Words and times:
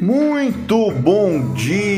Muito 0.00 0.90
bom 0.92 1.54
dia! 1.54 1.97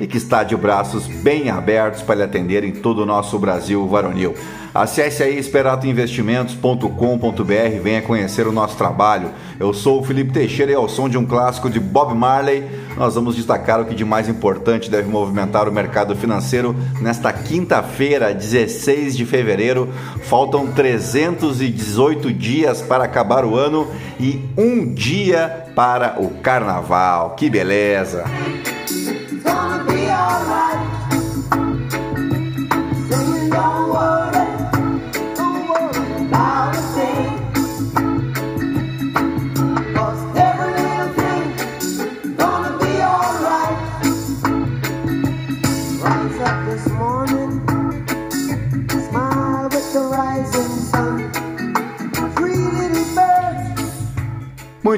e 0.00 0.06
que 0.06 0.16
está 0.16 0.42
de 0.42 0.56
braços 0.56 1.06
bem 1.06 1.50
abertos 1.50 2.00
para 2.02 2.14
lhe 2.16 2.22
atender 2.22 2.64
em 2.64 2.72
todo 2.72 3.02
o 3.02 3.06
nosso 3.06 3.38
Brasil 3.38 3.86
varonil. 3.86 4.34
Acesse 4.74 5.22
aí 5.22 5.38
esperatoinvestimentos.com.br, 5.38 7.80
venha 7.80 8.02
conhecer 8.02 8.48
o 8.48 8.52
nosso 8.52 8.76
trabalho. 8.76 9.30
Eu 9.60 9.72
sou 9.72 10.00
o 10.00 10.04
Felipe 10.04 10.32
Teixeira 10.32 10.72
e 10.72 10.74
ao 10.74 10.88
som 10.88 11.08
de 11.08 11.16
um 11.16 11.24
clássico 11.24 11.70
de 11.70 11.78
Bob 11.78 12.12
Marley, 12.12 12.64
nós 12.96 13.14
vamos 13.14 13.36
destacar 13.36 13.80
o 13.80 13.84
que 13.84 13.94
de 13.94 14.04
mais 14.04 14.28
importante 14.28 14.90
deve 14.90 15.08
movimentar 15.08 15.68
o 15.68 15.72
mercado 15.72 16.16
financeiro 16.16 16.74
nesta 17.00 17.32
quinta-feira, 17.32 18.34
16 18.34 19.16
de 19.16 19.24
fevereiro. 19.24 19.88
Faltam 20.22 20.66
318 20.68 22.32
dias 22.32 22.82
para 22.82 23.04
acabar 23.04 23.44
o 23.44 23.56
ano 23.56 23.88
e 24.18 24.44
um 24.56 24.92
dia 24.92 25.66
para 25.74 26.16
o 26.20 26.30
carnaval. 26.40 27.34
Que 27.36 27.48
beleza! 27.48 28.24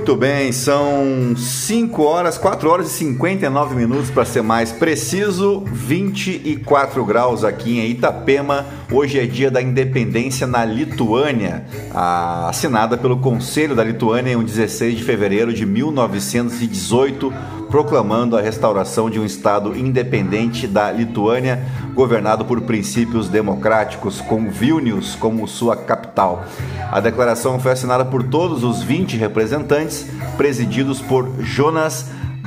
Muito 0.07 0.21
bem, 0.21 0.53
são 0.53 1.35
5 1.37 2.01
horas, 2.05 2.39
4 2.39 2.71
horas 2.71 2.87
e 2.87 2.91
59 2.91 3.75
minutos 3.75 4.09
para 4.09 4.25
ser 4.25 4.41
mais 4.41 4.71
preciso, 4.71 5.65
24 5.67 7.05
graus 7.05 7.43
aqui 7.43 7.81
em 7.81 7.91
Itapema. 7.91 8.65
Hoje 8.91 9.19
é 9.19 9.27
dia 9.27 9.51
da 9.51 9.61
independência 9.61 10.47
na 10.47 10.65
Lituânia, 10.65 11.65
assinada 12.48 12.97
pelo 12.97 13.19
Conselho 13.19 13.75
da 13.75 13.83
Lituânia 13.83 14.33
em 14.33 14.45
16 14.45 14.97
de 14.97 15.03
fevereiro 15.03 15.53
de 15.53 15.67
1918 15.67 17.33
proclamando 17.69 18.37
a 18.37 18.41
restauração 18.41 19.11
de 19.11 19.19
um 19.19 19.25
Estado 19.25 19.77
independente 19.77 20.67
da 20.67 20.91
Lituânia, 20.91 21.65
governado 21.95 22.45
por 22.45 22.61
princípios 22.61 23.28
democráticos, 23.28 24.20
com 24.20 24.48
Vilnius 24.48 25.15
como 25.17 25.47
sua 25.48 25.77
capital. 25.77 26.44
A 26.91 27.00
declaração 27.00 27.59
foi 27.59 27.72
assinada 27.72 28.05
por 28.05 28.22
todos 28.22 28.62
os 28.62 28.83
20 28.83 29.16
representantes, 29.16 30.06
presididos 30.37 31.00
por 31.00 31.28
Jonas 31.41 32.06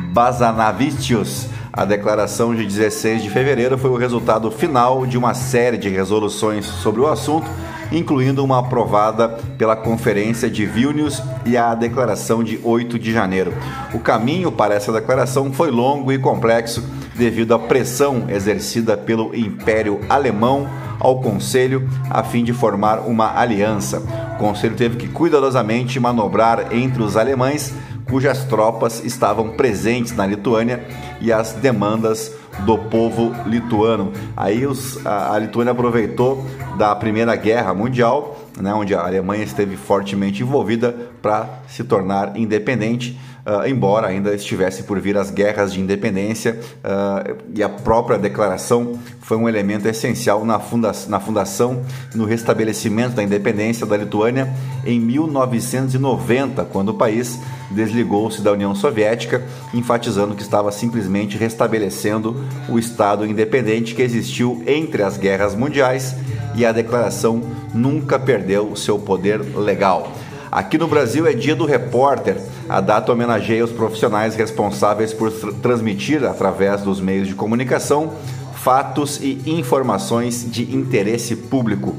Bazanavicius. 0.09 1.47
A 1.71 1.85
declaração 1.85 2.55
de 2.55 2.65
16 2.65 3.23
de 3.23 3.29
fevereiro 3.29 3.77
foi 3.77 3.89
o 3.89 3.97
resultado 3.97 4.49
final 4.51 5.05
de 5.05 5.17
uma 5.17 5.33
série 5.33 5.77
de 5.77 5.87
resoluções 5.87 6.65
sobre 6.65 7.01
o 7.01 7.07
assunto 7.07 7.49
incluindo 7.91 8.43
uma 8.43 8.59
aprovada 8.59 9.29
pela 9.57 9.75
Conferência 9.75 10.49
de 10.49 10.65
Vilnius 10.65 11.21
e 11.45 11.57
a 11.57 11.73
Declaração 11.73 12.43
de 12.43 12.59
8 12.63 12.99
de 12.99 13.11
janeiro. 13.11 13.53
O 13.93 13.99
caminho 13.99 14.51
para 14.51 14.75
essa 14.75 14.91
declaração 14.91 15.51
foi 15.51 15.71
longo 15.71 16.11
e 16.11 16.19
complexo 16.19 16.83
devido 17.15 17.53
à 17.53 17.59
pressão 17.59 18.25
exercida 18.29 18.95
pelo 18.95 19.35
Império 19.35 19.99
Alemão 20.07 20.67
ao 20.99 21.21
Conselho 21.21 21.89
a 22.09 22.23
fim 22.23 22.43
de 22.43 22.53
formar 22.53 22.99
uma 22.99 23.37
aliança. 23.37 24.01
O 24.35 24.37
Conselho 24.37 24.75
teve 24.75 24.97
que 24.97 25.07
cuidadosamente 25.07 25.99
manobrar 25.99 26.73
entre 26.73 27.01
os 27.01 27.17
alemães, 27.17 27.73
cujas 28.09 28.43
tropas 28.45 29.03
estavam 29.05 29.49
presentes 29.49 30.15
na 30.15 30.25
Lituânia, 30.25 30.83
e 31.21 31.31
as 31.31 31.53
demandas 31.53 32.33
do 32.65 32.77
povo 32.77 33.33
lituano. 33.45 34.11
Aí 34.35 34.65
os, 34.65 35.05
a, 35.05 35.33
a 35.33 35.39
Lituânia 35.39 35.71
aproveitou 35.71 36.45
da 36.77 36.95
Primeira 36.95 37.35
Guerra 37.35 37.73
Mundial, 37.73 38.37
né, 38.59 38.73
onde 38.73 38.93
a 38.93 39.05
Alemanha 39.05 39.43
esteve 39.43 39.77
fortemente 39.77 40.43
envolvida 40.43 40.95
para 41.21 41.47
se 41.67 41.83
tornar 41.83 42.35
independente. 42.35 43.17
Uh, 43.45 43.67
embora 43.67 44.07
ainda 44.07 44.35
estivesse 44.35 44.83
por 44.83 44.99
vir 44.99 45.17
as 45.17 45.31
guerras 45.31 45.71
de 45.71 45.79
independência 45.79 46.59
uh, 46.83 47.37
e 47.55 47.63
a 47.63 47.69
própria 47.69 48.17
declaração 48.17 48.99
foi 49.21 49.37
um 49.37 49.47
elemento 49.47 49.87
essencial 49.87 50.43
na, 50.43 50.59
funda 50.59 50.91
na 51.07 51.19
fundação 51.19 51.81
no 52.13 52.25
restabelecimento 52.25 53.15
da 53.15 53.23
independência 53.23 53.85
da 53.85 53.95
Lituânia 53.95 54.53
em 54.85 54.99
1990, 54.99 56.65
quando 56.65 56.89
o 56.89 56.93
país 56.93 57.39
desligou-se 57.71 58.41
da 58.41 58.51
União 58.51 58.73
Soviética, 58.75 59.43
enfatizando 59.73 60.35
que 60.35 60.41
estava 60.41 60.71
simplesmente 60.71 61.37
restabelecendo 61.37 62.43
o 62.67 62.77
Estado 62.77 63.25
independente 63.25 63.95
que 63.95 64.01
existiu 64.01 64.63
entre 64.67 65.03
as 65.03 65.17
guerras 65.17 65.55
mundiais 65.55 66.15
e 66.55 66.65
a 66.65 66.71
declaração 66.71 67.41
nunca 67.73 68.19
perdeu 68.19 68.75
seu 68.75 68.97
poder 68.99 69.39
legal. 69.55 70.11
Aqui 70.51 70.77
no 70.79 70.87
Brasil 70.87 71.27
é 71.27 71.33
dia 71.33 71.55
do 71.55 71.65
repórter. 71.65 72.37
A 72.69 72.81
data 72.81 73.11
homenageia 73.11 73.65
os 73.65 73.71
profissionais 73.71 74.35
responsáveis 74.35 75.11
por 75.11 75.31
transmitir, 75.55 76.23
através 76.23 76.83
dos 76.83 77.01
meios 77.01 77.27
de 77.27 77.33
comunicação, 77.33 78.13
fatos 78.53 79.19
e 79.23 79.41
informações 79.47 80.45
de 80.47 80.75
interesse 80.75 81.35
público. 81.35 81.95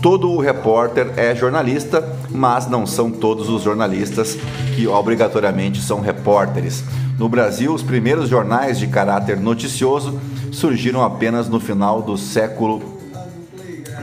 Todo 0.00 0.30
o 0.30 0.38
repórter 0.40 1.10
é 1.16 1.34
jornalista, 1.34 2.16
mas 2.30 2.68
não 2.68 2.86
são 2.86 3.10
todos 3.10 3.48
os 3.48 3.62
jornalistas 3.64 4.38
que 4.76 4.86
obrigatoriamente 4.86 5.82
são 5.82 6.00
repórteres. 6.00 6.84
No 7.18 7.28
Brasil, 7.28 7.74
os 7.74 7.82
primeiros 7.82 8.28
jornais 8.28 8.78
de 8.78 8.86
caráter 8.86 9.40
noticioso 9.40 10.20
surgiram 10.52 11.02
apenas 11.02 11.48
no 11.48 11.58
final 11.58 12.00
do 12.00 12.16
século 12.16 12.80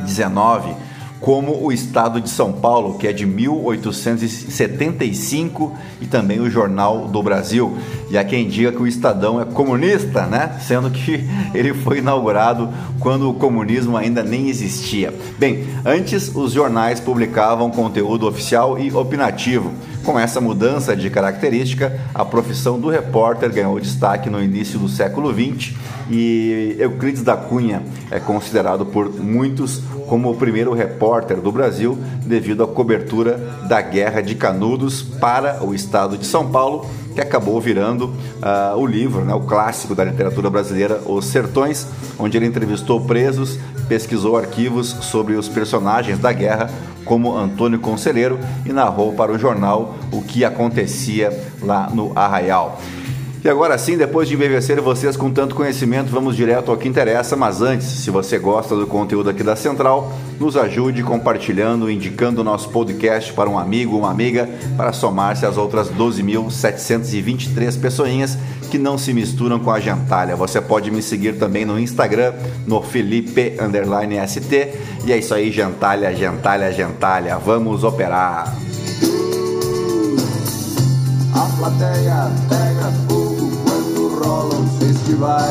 XIX 0.06 0.76
como 1.20 1.64
o 1.64 1.72
Estado 1.72 2.20
de 2.22 2.30
São 2.30 2.54
Paulo, 2.54 2.98
que 2.98 3.08
é 3.08 3.14
de 3.14 3.26
1875, 3.26 5.76
e 6.00 6.06
também 6.06 6.40
o 6.40 6.48
Jornal 6.50 7.08
do 7.08 7.22
Brasil. 7.22 7.78
E 8.10 8.18
há 8.18 8.24
quem 8.24 8.48
diga 8.48 8.72
que 8.72 8.82
o 8.82 8.88
Estadão 8.88 9.42
é 9.42 9.46
comunista, 9.46 10.26
né? 10.26 10.58
Sendo 10.62 10.90
que 10.90 11.30
ele 11.54 11.74
foi 11.74 11.98
inaugurado 12.00 12.70
quando 13.00 13.30
o 13.30 13.34
comunismo 13.34 13.98
ainda 13.98 14.24
nem 14.24 14.48
existia. 14.50 15.14
Bem, 15.38 15.68
antes 15.86 16.34
os 16.34 16.54
jornais 16.54 17.02
publicavam 17.02 17.70
conteúdo 17.70 18.26
oficial 18.28 18.80
e 18.80 18.94
opinativo. 18.94 19.74
Com 20.10 20.20
essa 20.20 20.42
mudança 20.42 20.96
de 20.96 21.08
característica, 21.08 22.02
a 22.16 22.26
profissão 22.26 22.80
do 22.80 22.90
repórter 22.90 23.54
ganhou 23.54 23.80
destaque 23.80 24.28
no 24.28 24.42
início 24.42 24.80
do 24.80 24.90
século 24.90 25.32
XX 25.32 25.76
e 26.10 26.76
Euclides 26.80 27.22
da 27.22 27.38
Cunha 27.38 27.84
é 28.10 28.20
considerado 28.20 28.88
por 28.88 29.14
muitos 29.14 29.84
como 30.08 30.32
o 30.32 30.36
primeiro 30.36 30.74
repórter 30.74 31.40
do 31.40 31.52
Brasil 31.52 31.96
devido 32.26 32.64
à 32.64 32.68
cobertura 32.68 33.38
da 33.70 33.80
Guerra 33.82 34.22
de 34.22 34.34
Canudos 34.34 35.04
para 35.04 35.64
o 35.64 35.76
estado 35.76 36.18
de 36.18 36.26
São 36.26 36.50
Paulo, 36.50 36.90
que 37.14 37.22
acabou 37.22 37.60
virando 37.60 38.06
uh, 38.06 38.78
o 38.78 38.86
livro, 38.86 39.24
né, 39.24 39.34
o 39.34 39.42
clássico 39.42 39.96
da 39.96 40.04
literatura 40.04 40.50
brasileira, 40.50 41.02
Os 41.06 41.26
Sertões, 41.26 41.88
onde 42.18 42.38
ele 42.38 42.46
entrevistou 42.46 43.02
presos, 43.02 43.58
pesquisou 43.88 44.38
arquivos 44.38 44.88
sobre 44.88 45.36
os 45.36 45.48
personagens 45.48 46.20
da 46.20 46.32
guerra, 46.32 46.70
como 47.06 47.36
Antônio 47.36 47.80
Conselheiro, 47.80 48.40
e 48.66 48.72
narrou 48.72 49.14
para 49.14 49.32
o 49.32 49.40
jornal 49.40 49.96
o 50.12 50.22
que 50.22 50.46
acontecia 50.46 51.32
lá 51.62 51.90
no 51.90 52.12
Arraial. 52.16 52.80
E 53.42 53.48
agora 53.48 53.78
sim, 53.78 53.98
depois 53.98 54.28
de 54.28 54.36
embevecer 54.36 54.82
vocês 54.82 55.16
com 55.16 55.32
tanto 55.32 55.56
conhecimento, 55.56 56.12
vamos 56.12 56.36
direto 56.36 56.72
ao 56.72 56.78
que 56.78 56.90
interessa. 56.90 57.38
Mas 57.38 57.62
antes, 57.62 57.88
se 57.88 58.12
você 58.12 58.38
gosta 58.38 58.76
do 58.76 58.86
conteúdo 58.86 59.30
aqui 59.30 59.44
da 59.44 59.56
Central, 59.56 60.12
nos 60.38 60.58
ajude 60.58 61.02
compartilhando, 61.04 61.90
indicando 61.90 62.42
o 62.42 62.44
nosso 62.44 62.70
podcast 62.70 63.32
para 63.32 63.50
um 63.50 63.58
amigo, 63.58 63.98
uma 63.98 64.12
amiga, 64.12 64.50
para 64.76 64.92
somar-se 64.92 65.46
às 65.46 65.56
outras 65.56 65.90
12.723 65.90 67.80
pessoinhas 67.80 68.38
que 68.70 68.78
não 68.78 68.98
se 68.98 69.14
misturam 69.14 69.58
com 69.58 69.72
a 69.72 69.80
gentalha. 69.80 70.36
Você 70.36 70.60
pode 70.60 70.92
me 70.92 71.02
seguir 71.02 71.38
também 71.38 71.64
no 71.64 71.80
Instagram, 71.80 72.34
no 72.68 72.82
Felipe_ST. 72.82 74.74
E 75.06 75.14
é 75.14 75.18
isso 75.18 75.34
aí, 75.34 75.50
gentalha, 75.50 76.14
gentalha, 76.14 76.74
gentalha. 76.74 77.38
Vamos 77.38 77.86
operar! 77.86 78.54
A 81.34 81.58
plateia 81.58 82.30
pega 82.50 82.92
quando 83.08 83.19
rolam 84.20 84.68
festivais. 84.80 85.50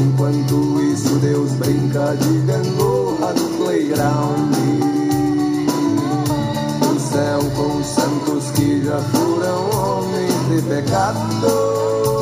Enquanto 0.00 0.80
isso, 0.82 1.18
Deus 1.18 1.52
brinca 1.52 2.16
de 2.16 2.38
gangorra 2.40 3.32
no 3.32 3.64
playground. 3.64 4.54
No 6.80 7.00
céu 7.00 7.40
com 7.56 7.78
os 7.78 7.86
santos 7.86 8.50
que 8.52 8.84
já 8.84 8.98
foram 8.98 9.70
homens 9.70 10.34
de 10.50 10.62
pecado. 10.68 12.17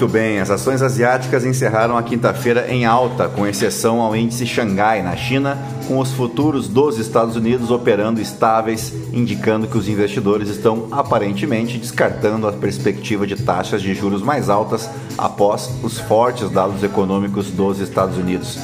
Muito 0.00 0.14
bem, 0.14 0.40
as 0.40 0.50
ações 0.50 0.80
asiáticas 0.80 1.44
encerraram 1.44 1.94
a 1.94 2.02
quinta-feira 2.02 2.72
em 2.72 2.86
alta, 2.86 3.28
com 3.28 3.46
exceção 3.46 4.00
ao 4.00 4.16
índice 4.16 4.46
Xangai, 4.46 5.02
na 5.02 5.14
China, 5.14 5.58
com 5.86 5.98
os 5.98 6.10
futuros 6.10 6.68
dos 6.68 6.96
Estados 6.96 7.36
Unidos 7.36 7.70
operando 7.70 8.18
estáveis, 8.18 8.94
indicando 9.12 9.68
que 9.68 9.76
os 9.76 9.90
investidores 9.90 10.48
estão 10.48 10.88
aparentemente 10.90 11.76
descartando 11.76 12.48
a 12.48 12.52
perspectiva 12.52 13.26
de 13.26 13.36
taxas 13.36 13.82
de 13.82 13.92
juros 13.92 14.22
mais 14.22 14.48
altas 14.48 14.88
após 15.18 15.68
os 15.82 15.98
fortes 15.98 16.48
dados 16.48 16.82
econômicos 16.82 17.50
dos 17.50 17.78
Estados 17.78 18.16
Unidos. 18.16 18.58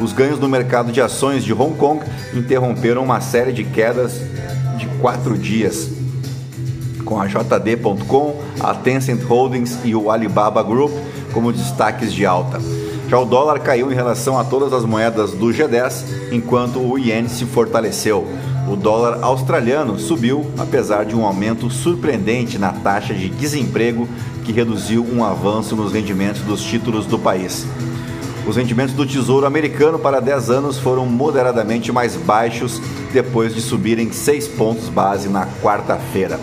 Os 0.00 0.14
ganhos 0.14 0.40
no 0.40 0.48
mercado 0.48 0.90
de 0.90 1.02
ações 1.02 1.44
de 1.44 1.52
Hong 1.52 1.76
Kong 1.76 2.02
interromperam 2.32 3.04
uma 3.04 3.20
série 3.20 3.52
de 3.52 3.62
quedas 3.62 4.22
de 4.78 4.86
quatro 5.02 5.36
dias, 5.36 5.90
com 7.12 7.20
a 7.20 7.26
JD.com, 7.26 8.40
a 8.58 8.74
Tencent 8.74 9.22
Holdings 9.24 9.78
e 9.84 9.94
o 9.94 10.10
Alibaba 10.10 10.62
Group 10.62 10.92
como 11.30 11.52
destaques 11.52 12.10
de 12.10 12.24
alta. 12.24 12.58
Já 13.06 13.18
o 13.18 13.26
dólar 13.26 13.60
caiu 13.60 13.92
em 13.92 13.94
relação 13.94 14.38
a 14.38 14.44
todas 14.44 14.72
as 14.72 14.86
moedas 14.86 15.32
do 15.32 15.48
G10, 15.48 16.32
enquanto 16.32 16.78
o 16.78 16.98
iene 16.98 17.28
se 17.28 17.44
fortaleceu. 17.44 18.26
O 18.66 18.76
dólar 18.76 19.18
australiano 19.22 19.98
subiu, 19.98 20.50
apesar 20.56 21.04
de 21.04 21.14
um 21.14 21.26
aumento 21.26 21.68
surpreendente 21.68 22.56
na 22.56 22.72
taxa 22.72 23.12
de 23.12 23.28
desemprego 23.28 24.08
que 24.42 24.52
reduziu 24.52 25.04
um 25.04 25.22
avanço 25.22 25.76
nos 25.76 25.92
rendimentos 25.92 26.40
dos 26.40 26.62
títulos 26.62 27.04
do 27.04 27.18
país. 27.18 27.66
Os 28.46 28.56
rendimentos 28.56 28.94
do 28.94 29.06
Tesouro 29.06 29.46
Americano 29.46 29.98
para 29.98 30.18
10 30.18 30.48
anos 30.48 30.78
foram 30.78 31.04
moderadamente 31.04 31.92
mais 31.92 32.16
baixos 32.16 32.80
depois 33.12 33.54
de 33.54 33.60
subirem 33.60 34.10
6 34.10 34.48
pontos 34.48 34.88
base 34.88 35.28
na 35.28 35.46
quarta-feira. 35.62 36.40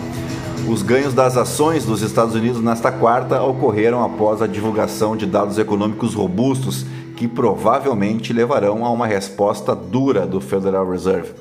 Os 0.68 0.82
ganhos 0.82 1.14
das 1.14 1.36
ações 1.36 1.84
dos 1.84 2.02
Estados 2.02 2.34
Unidos 2.34 2.60
nesta 2.62 2.92
quarta 2.92 3.42
ocorreram 3.42 4.04
após 4.04 4.40
a 4.40 4.46
divulgação 4.46 5.16
de 5.16 5.26
dados 5.26 5.58
econômicos 5.58 6.14
robustos 6.14 6.84
que 7.16 7.26
provavelmente 7.26 8.32
levarão 8.32 8.84
a 8.84 8.90
uma 8.90 9.06
resposta 9.06 9.74
dura 9.74 10.26
do 10.26 10.40
Federal 10.40 10.88
Reserve. 10.88 11.32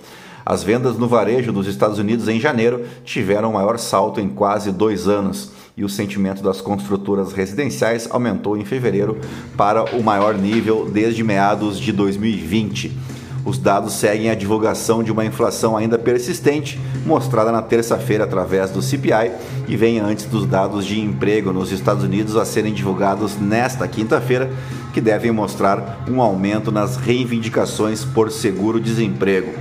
As 0.46 0.64
vendas 0.64 0.98
no 0.98 1.08
varejo 1.08 1.52
dos 1.52 1.68
Estados 1.68 2.00
Unidos 2.00 2.28
em 2.28 2.40
janeiro 2.40 2.86
tiveram 3.04 3.52
o 3.52 3.54
maior 3.54 3.78
salto 3.78 4.20
em 4.20 4.30
quase 4.30 4.72
dois 4.72 5.08
anos 5.08 5.52
e 5.78 5.84
o 5.84 5.90
sentimento 5.90 6.42
das 6.42 6.60
construtoras 6.60 7.32
residenciais 7.32 8.08
aumentou 8.10 8.58
em 8.58 8.66
fevereiro 8.66 9.20
para 9.56 9.96
o 9.96 10.04
maior 10.04 10.34
nível 10.34 10.90
desde 10.92 11.24
meados 11.24 11.80
de 11.80 11.92
2020. 11.92 13.19
Os 13.46 13.58
dados 13.58 13.94
seguem 13.94 14.30
a 14.30 14.36
divulgação 14.36 15.02
de 15.02 15.12
uma 15.12 15.26
inflação 15.26 15.78
ainda 15.78 15.98
persistente, 15.98 16.80
mostrada 17.06 17.52
na 17.52 17.62
terça-feira 17.62 18.26
através 18.26 18.70
do 18.70 18.82
CPI, 18.82 19.32
e 19.68 19.78
vem 19.78 20.00
antes 20.00 20.26
dos 20.26 20.46
dados 20.46 20.86
de 20.86 21.00
emprego 21.00 21.54
nos 21.54 21.72
Estados 21.72 22.04
Unidos 22.04 22.36
a 22.36 22.46
serem 22.46 22.74
divulgados 22.74 23.38
nesta 23.40 23.88
quinta-feira, 23.88 24.52
que 24.94 25.00
devem 25.00 25.32
mostrar 25.32 26.04
um 26.10 26.22
aumento 26.22 26.72
nas 26.72 26.98
reivindicações 26.98 28.04
por 28.04 28.32
seguro-desemprego. 28.32 29.54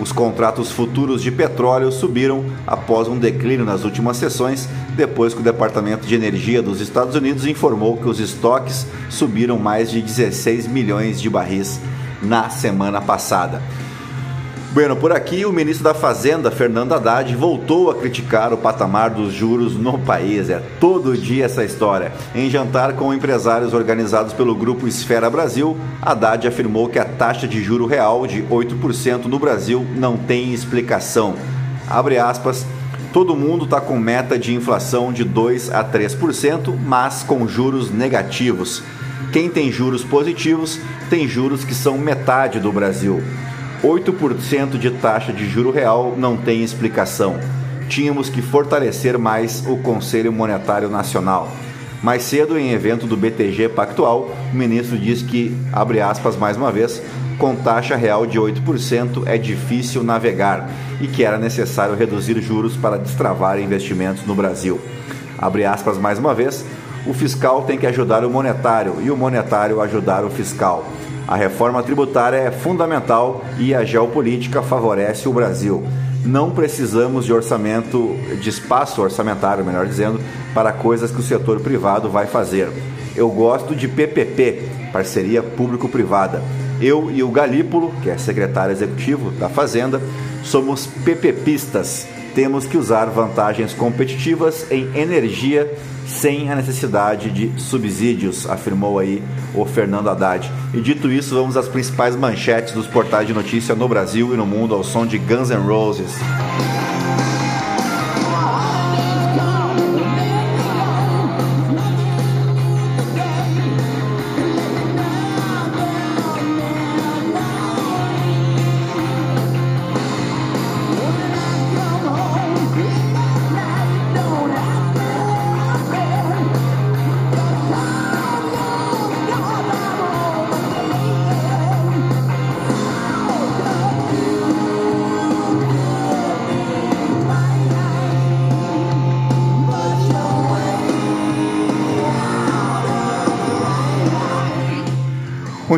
Os 0.00 0.10
contratos 0.10 0.72
futuros 0.72 1.22
de 1.22 1.30
petróleo 1.30 1.92
subiram 1.92 2.44
após 2.66 3.06
um 3.06 3.16
declínio 3.16 3.64
nas 3.64 3.84
últimas 3.84 4.16
sessões, 4.16 4.68
depois 4.96 5.32
que 5.32 5.40
o 5.40 5.44
Departamento 5.44 6.04
de 6.04 6.16
Energia 6.16 6.60
dos 6.60 6.80
Estados 6.80 7.14
Unidos 7.14 7.46
informou 7.46 7.96
que 7.96 8.08
os 8.08 8.18
estoques 8.18 8.86
subiram 9.08 9.56
mais 9.56 9.90
de 9.90 10.02
16 10.02 10.66
milhões 10.66 11.20
de 11.20 11.30
barris 11.30 11.78
na 12.24 12.48
semana 12.48 13.00
passada. 13.00 13.60
Bueno, 14.74 14.96
por 14.96 15.12
aqui 15.12 15.46
o 15.46 15.52
ministro 15.52 15.84
da 15.84 15.94
Fazenda, 15.94 16.50
Fernando 16.50 16.94
Haddad, 16.94 17.32
voltou 17.36 17.92
a 17.92 17.94
criticar 17.94 18.52
o 18.52 18.56
patamar 18.56 19.08
dos 19.08 19.32
juros 19.32 19.76
no 19.76 20.00
país. 20.00 20.50
É 20.50 20.60
todo 20.80 21.16
dia 21.16 21.44
essa 21.44 21.62
história. 21.64 22.12
Em 22.34 22.50
jantar 22.50 22.94
com 22.94 23.14
empresários 23.14 23.72
organizados 23.72 24.32
pelo 24.32 24.52
grupo 24.52 24.88
Esfera 24.88 25.30
Brasil, 25.30 25.76
Haddad 26.02 26.48
afirmou 26.48 26.88
que 26.88 26.98
a 26.98 27.04
taxa 27.04 27.46
de 27.46 27.62
juro 27.62 27.86
real 27.86 28.26
de 28.26 28.42
8% 28.42 29.26
no 29.26 29.38
Brasil 29.38 29.86
não 29.94 30.16
tem 30.16 30.52
explicação. 30.52 31.36
Abre 31.88 32.18
aspas. 32.18 32.66
Todo 33.12 33.36
mundo 33.36 33.66
está 33.66 33.80
com 33.80 33.96
meta 33.96 34.36
de 34.36 34.52
inflação 34.52 35.12
de 35.12 35.22
2 35.22 35.70
a 35.70 35.84
3%, 35.84 36.74
mas 36.84 37.22
com 37.22 37.46
juros 37.46 37.92
negativos. 37.92 38.82
Quem 39.32 39.48
tem 39.50 39.72
juros 39.72 40.04
positivos 40.04 40.80
tem 41.10 41.26
juros 41.26 41.64
que 41.64 41.74
são 41.74 41.98
metade 41.98 42.60
do 42.60 42.72
Brasil. 42.72 43.22
8% 43.82 44.78
de 44.78 44.90
taxa 44.90 45.32
de 45.32 45.48
juro 45.48 45.70
real 45.70 46.14
não 46.16 46.36
tem 46.36 46.62
explicação. 46.62 47.38
Tínhamos 47.88 48.28
que 48.28 48.40
fortalecer 48.40 49.18
mais 49.18 49.64
o 49.66 49.76
Conselho 49.76 50.32
Monetário 50.32 50.88
Nacional. 50.88 51.50
Mais 52.02 52.22
cedo, 52.22 52.58
em 52.58 52.72
evento 52.72 53.06
do 53.06 53.16
BTG 53.16 53.70
Pactual, 53.70 54.30
o 54.52 54.56
ministro 54.56 54.98
diz 54.98 55.22
que, 55.22 55.56
abre 55.72 56.00
aspas 56.00 56.36
mais 56.36 56.56
uma 56.56 56.70
vez, 56.70 57.02
com 57.38 57.56
taxa 57.56 57.96
real 57.96 58.26
de 58.26 58.38
8% 58.38 59.22
é 59.26 59.36
difícil 59.36 60.02
navegar 60.02 60.70
e 61.00 61.06
que 61.06 61.24
era 61.24 61.38
necessário 61.38 61.94
reduzir 61.94 62.40
juros 62.40 62.76
para 62.76 62.98
destravar 62.98 63.58
investimentos 63.58 64.24
no 64.26 64.34
Brasil. 64.34 64.80
Abre 65.38 65.64
aspas 65.64 65.98
mais 65.98 66.18
uma 66.18 66.34
vez, 66.34 66.64
o 67.06 67.12
fiscal 67.12 67.62
tem 67.62 67.78
que 67.78 67.86
ajudar 67.86 68.24
o 68.24 68.30
monetário 68.30 68.96
e 69.02 69.10
o 69.10 69.16
monetário 69.16 69.80
ajudar 69.80 70.24
o 70.24 70.30
fiscal. 70.30 70.84
A 71.28 71.36
reforma 71.36 71.82
tributária 71.82 72.36
é 72.36 72.50
fundamental 72.50 73.44
e 73.58 73.74
a 73.74 73.84
geopolítica 73.84 74.62
favorece 74.62 75.28
o 75.28 75.32
Brasil. 75.32 75.82
Não 76.24 76.50
precisamos 76.50 77.26
de 77.26 77.32
orçamento, 77.32 78.16
de 78.40 78.48
espaço 78.48 79.02
orçamentário, 79.02 79.64
melhor 79.64 79.86
dizendo, 79.86 80.20
para 80.54 80.72
coisas 80.72 81.10
que 81.10 81.20
o 81.20 81.22
setor 81.22 81.60
privado 81.60 82.08
vai 82.08 82.26
fazer. 82.26 82.70
Eu 83.14 83.28
gosto 83.30 83.74
de 83.74 83.86
PPP, 83.86 84.62
parceria 84.92 85.42
público-privada. 85.42 86.42
Eu 86.80 87.10
e 87.10 87.22
o 87.22 87.30
Galípolo, 87.30 87.92
que 88.02 88.10
é 88.10 88.16
secretário 88.16 88.72
executivo 88.72 89.30
da 89.32 89.48
Fazenda, 89.48 90.00
somos 90.42 90.86
PPPistas. 90.86 92.06
Temos 92.34 92.66
que 92.66 92.76
usar 92.76 93.06
vantagens 93.06 93.72
competitivas 93.72 94.66
em 94.70 94.90
energia 94.94 95.70
sem 96.06 96.50
a 96.50 96.56
necessidade 96.56 97.30
de 97.30 97.52
subsídios, 97.60 98.48
afirmou 98.48 98.98
aí 98.98 99.22
o 99.54 99.64
Fernando 99.64 100.08
Haddad. 100.08 100.50
E 100.72 100.80
dito 100.80 101.10
isso, 101.10 101.34
vamos 101.34 101.56
às 101.56 101.68
principais 101.68 102.16
manchetes 102.16 102.72
dos 102.72 102.86
portais 102.86 103.26
de 103.26 103.32
notícia 103.32 103.74
no 103.74 103.88
Brasil 103.88 104.34
e 104.34 104.36
no 104.36 104.46
mundo 104.46 104.74
ao 104.74 104.84
som 104.84 105.06
de 105.06 105.18
Guns 105.18 105.50
N' 105.50 105.66
Roses. 105.66 106.12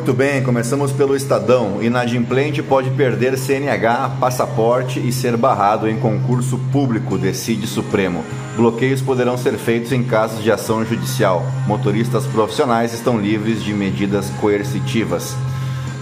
Muito 0.07 0.19
bem, 0.19 0.41
começamos 0.41 0.93
pelo 0.93 1.17
Estadão. 1.17 1.83
Inadimplente 1.83 2.63
pode 2.63 2.91
perder 2.91 3.37
CNH, 3.37 4.19
passaporte 4.21 5.01
e 5.01 5.11
ser 5.11 5.37
barrado 5.37 5.89
em 5.89 5.99
concurso 5.99 6.61
público, 6.71 7.19
decide 7.19 7.67
Supremo. 7.67 8.25
Bloqueios 8.55 9.03
poderão 9.03 9.37
ser 9.37 9.55
feitos 9.55 9.91
em 9.91 10.05
casos 10.05 10.45
de 10.45 10.53
ação 10.53 10.85
judicial. 10.85 11.45
Motoristas 11.67 12.25
profissionais 12.25 12.95
estão 12.95 13.19
livres 13.19 13.65
de 13.65 13.75
medidas 13.75 14.31
coercitivas. 14.41 15.35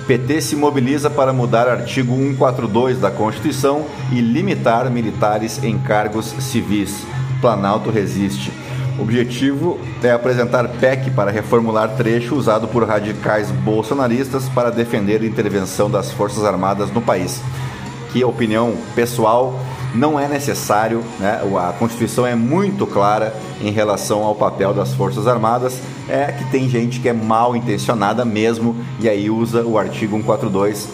PT 0.07 0.43
se 0.43 0.55
mobiliza 0.55 1.09
para 1.09 1.33
mudar 1.33 1.67
artigo 1.67 2.15
142 2.15 3.01
da 3.01 3.11
Constituição 3.11 3.87
e 4.13 4.21
limitar 4.21 4.91
militares 4.91 5.65
em 5.65 5.79
cargos 5.79 6.27
civis. 6.41 6.95
Planalto 7.41 7.89
resiste. 7.89 8.53
O 8.99 9.03
objetivo 9.03 9.79
é 10.03 10.13
apresentar 10.13 10.69
PEC 10.69 11.11
para 11.11 11.31
reformular 11.31 11.97
trecho 11.97 12.37
usado 12.37 12.69
por 12.69 12.87
radicais 12.87 13.51
bolsonaristas 13.51 14.49
para 14.49 14.71
defender 14.71 15.21
a 15.21 15.27
intervenção 15.27 15.91
das 15.91 16.13
Forças 16.13 16.45
Armadas 16.45 16.93
no 16.93 17.01
país. 17.01 17.43
Que 18.13 18.23
opinião 18.23 18.75
pessoal 18.95 19.59
não 19.95 20.19
é 20.19 20.29
necessário, 20.29 21.03
né? 21.19 21.41
a 21.59 21.73
Constituição 21.73 22.25
é 22.25 22.37
muito 22.37 22.87
clara 22.87 23.35
em 23.61 23.71
relação 23.71 24.23
ao 24.23 24.35
papel 24.35 24.73
das 24.73 24.95
Forças 24.95 25.27
Armadas, 25.27 25.81
é 26.09 26.27
que 26.33 26.45
tem 26.51 26.69
gente 26.69 27.01
que 27.01 27.09
é 27.09 27.13
mal 27.13 27.57
intencionada 27.57 28.25
mesmo 28.25 28.77
e 29.01 29.09
aí 29.09 29.29
usa 29.29 29.65
o 29.65 29.77
artigo 29.77 30.17
142 30.17 30.89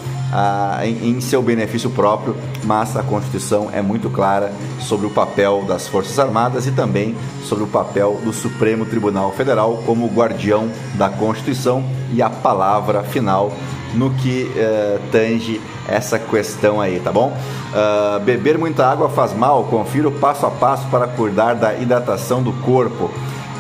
em, 0.85 1.11
em, 1.11 1.21
seu 1.21 1.43
benefício 1.43 1.91
próprio, 1.91 2.37
mas 2.65 2.97
a 2.97 3.03
Constituição 3.03 3.69
é 3.73 3.83
muito 3.83 4.09
clara 4.11 4.53
sobre 4.81 5.07
o 5.07 5.11
papel 5.11 5.65
das 5.67 5.89
Forças 5.89 6.19
Armadas 6.19 6.67
e 6.67 6.73
também 6.73 7.17
sobre 7.45 7.65
o 7.65 7.67
papel 7.67 8.21
do 8.25 8.33
Supremo 8.33 8.87
Tribunal 8.87 9.33
Federal 9.33 9.83
como 9.85 10.07
guardião 10.07 10.71
da 10.95 11.09
Constituição 11.09 11.85
e 12.13 12.23
a 12.23 12.31
palavra 12.31 13.03
final 13.03 13.53
no 13.95 14.11
que 14.11 14.51
uh, 14.55 15.01
tange 15.11 15.61
essa 15.89 16.19
questão 16.19 16.81
aí, 16.81 17.01
tá 17.01 17.11
bom? 17.11 17.37
Uh, 17.73 18.21
beber 18.21 18.57
muita 18.57 18.87
água 18.87 19.09
faz 19.09 19.33
mal, 19.33 19.65
confira 19.65 20.09
o 20.09 20.13
passo 20.13 20.47
a 20.47 20.51
passo 20.51 20.87
para 20.89 21.09
cuidar 21.09 21.55
da 21.55 21.75
hidratação 21.75 22.43
do 22.43 22.53
corpo. 22.53 23.11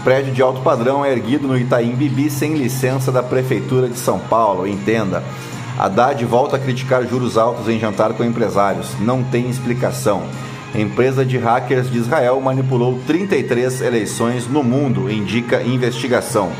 Prédio 0.04 0.32
de 0.32 0.40
alto 0.40 0.62
padrão 0.62 1.04
é 1.04 1.12
erguido 1.12 1.46
no 1.46 1.58
Itaim 1.58 1.94
Bibi 1.94 2.30
sem 2.30 2.54
licença 2.54 3.12
da 3.12 3.22
Prefeitura 3.22 3.88
de 3.88 3.98
São 3.98 4.18
Paulo, 4.18 4.66
entenda. 4.66 5.22
Haddad 5.80 6.22
volta 6.26 6.56
a 6.56 6.58
criticar 6.58 7.06
juros 7.06 7.38
altos 7.38 7.66
em 7.66 7.80
jantar 7.80 8.12
com 8.12 8.22
empresários. 8.22 8.88
Não 9.00 9.22
tem 9.22 9.48
explicação. 9.48 10.24
Empresa 10.74 11.24
de 11.24 11.38
hackers 11.38 11.90
de 11.90 11.96
Israel 11.96 12.38
manipulou 12.38 13.00
33 13.06 13.80
eleições 13.80 14.46
no 14.46 14.62
mundo, 14.62 15.10
indica 15.10 15.62
investigação. 15.62 16.52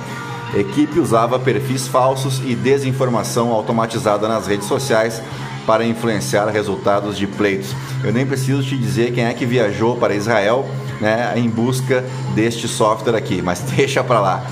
Equipe 0.55 0.99
usava 0.99 1.39
perfis 1.39 1.87
falsos 1.87 2.41
e 2.47 2.55
desinformação 2.55 3.53
automatizada 3.53 4.27
nas 4.27 4.47
redes 4.47 4.67
sociais 4.67 5.23
para 5.67 5.85
influenciar 5.85 6.47
resultados 6.47 7.19
de 7.19 7.27
pleitos. 7.27 7.77
Eu 8.03 8.15
nem 8.15 8.25
preciso 8.25 8.63
te 8.63 8.75
dizer 8.75 9.13
quem 9.13 9.25
é 9.25 9.35
que 9.35 9.45
viajou 9.45 9.99
para 9.99 10.15
Israel 10.15 10.67
né, 10.99 11.35
em 11.37 11.49
busca 11.49 12.03
deste 12.35 12.67
software 12.67 13.17
aqui, 13.17 13.43
mas 13.43 13.61
deixa 13.77 14.03
para 14.03 14.19
lá, 14.19 14.47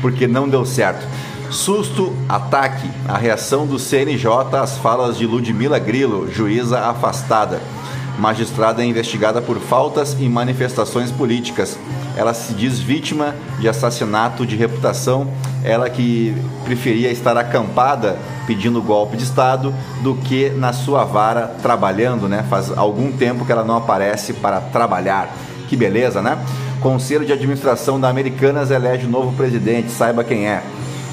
porque 0.00 0.26
não 0.26 0.48
deu 0.48 0.64
certo. 0.64 1.06
Susto, 1.54 2.12
ataque, 2.28 2.90
a 3.06 3.16
reação 3.16 3.64
do 3.64 3.78
CNJ 3.78 4.56
às 4.60 4.76
falas 4.76 5.16
de 5.16 5.24
Ludmila 5.24 5.78
Grilo, 5.78 6.28
juíza 6.28 6.80
afastada. 6.80 7.60
Magistrada 8.18 8.82
é 8.82 8.84
investigada 8.84 9.40
por 9.40 9.60
faltas 9.60 10.16
e 10.18 10.28
manifestações 10.28 11.12
políticas. 11.12 11.78
Ela 12.16 12.34
se 12.34 12.54
diz 12.54 12.80
vítima 12.80 13.36
de 13.60 13.68
assassinato 13.68 14.44
de 14.44 14.56
reputação. 14.56 15.28
Ela 15.62 15.88
que 15.88 16.36
preferia 16.64 17.12
estar 17.12 17.36
acampada 17.36 18.18
pedindo 18.48 18.82
golpe 18.82 19.16
de 19.16 19.22
Estado 19.22 19.72
do 20.02 20.16
que 20.16 20.50
na 20.50 20.72
sua 20.72 21.04
vara 21.04 21.54
trabalhando, 21.62 22.28
né? 22.28 22.44
Faz 22.50 22.76
algum 22.76 23.12
tempo 23.12 23.46
que 23.46 23.52
ela 23.52 23.64
não 23.64 23.76
aparece 23.76 24.32
para 24.32 24.60
trabalhar. 24.60 25.32
Que 25.68 25.76
beleza, 25.76 26.20
né? 26.20 26.36
Conselho 26.80 27.24
de 27.24 27.32
Administração 27.32 27.98
da 27.98 28.08
Americanas 28.08 28.72
elege 28.72 29.06
novo 29.06 29.34
presidente, 29.36 29.90
saiba 29.90 30.24
quem 30.24 30.48
é. 30.48 30.62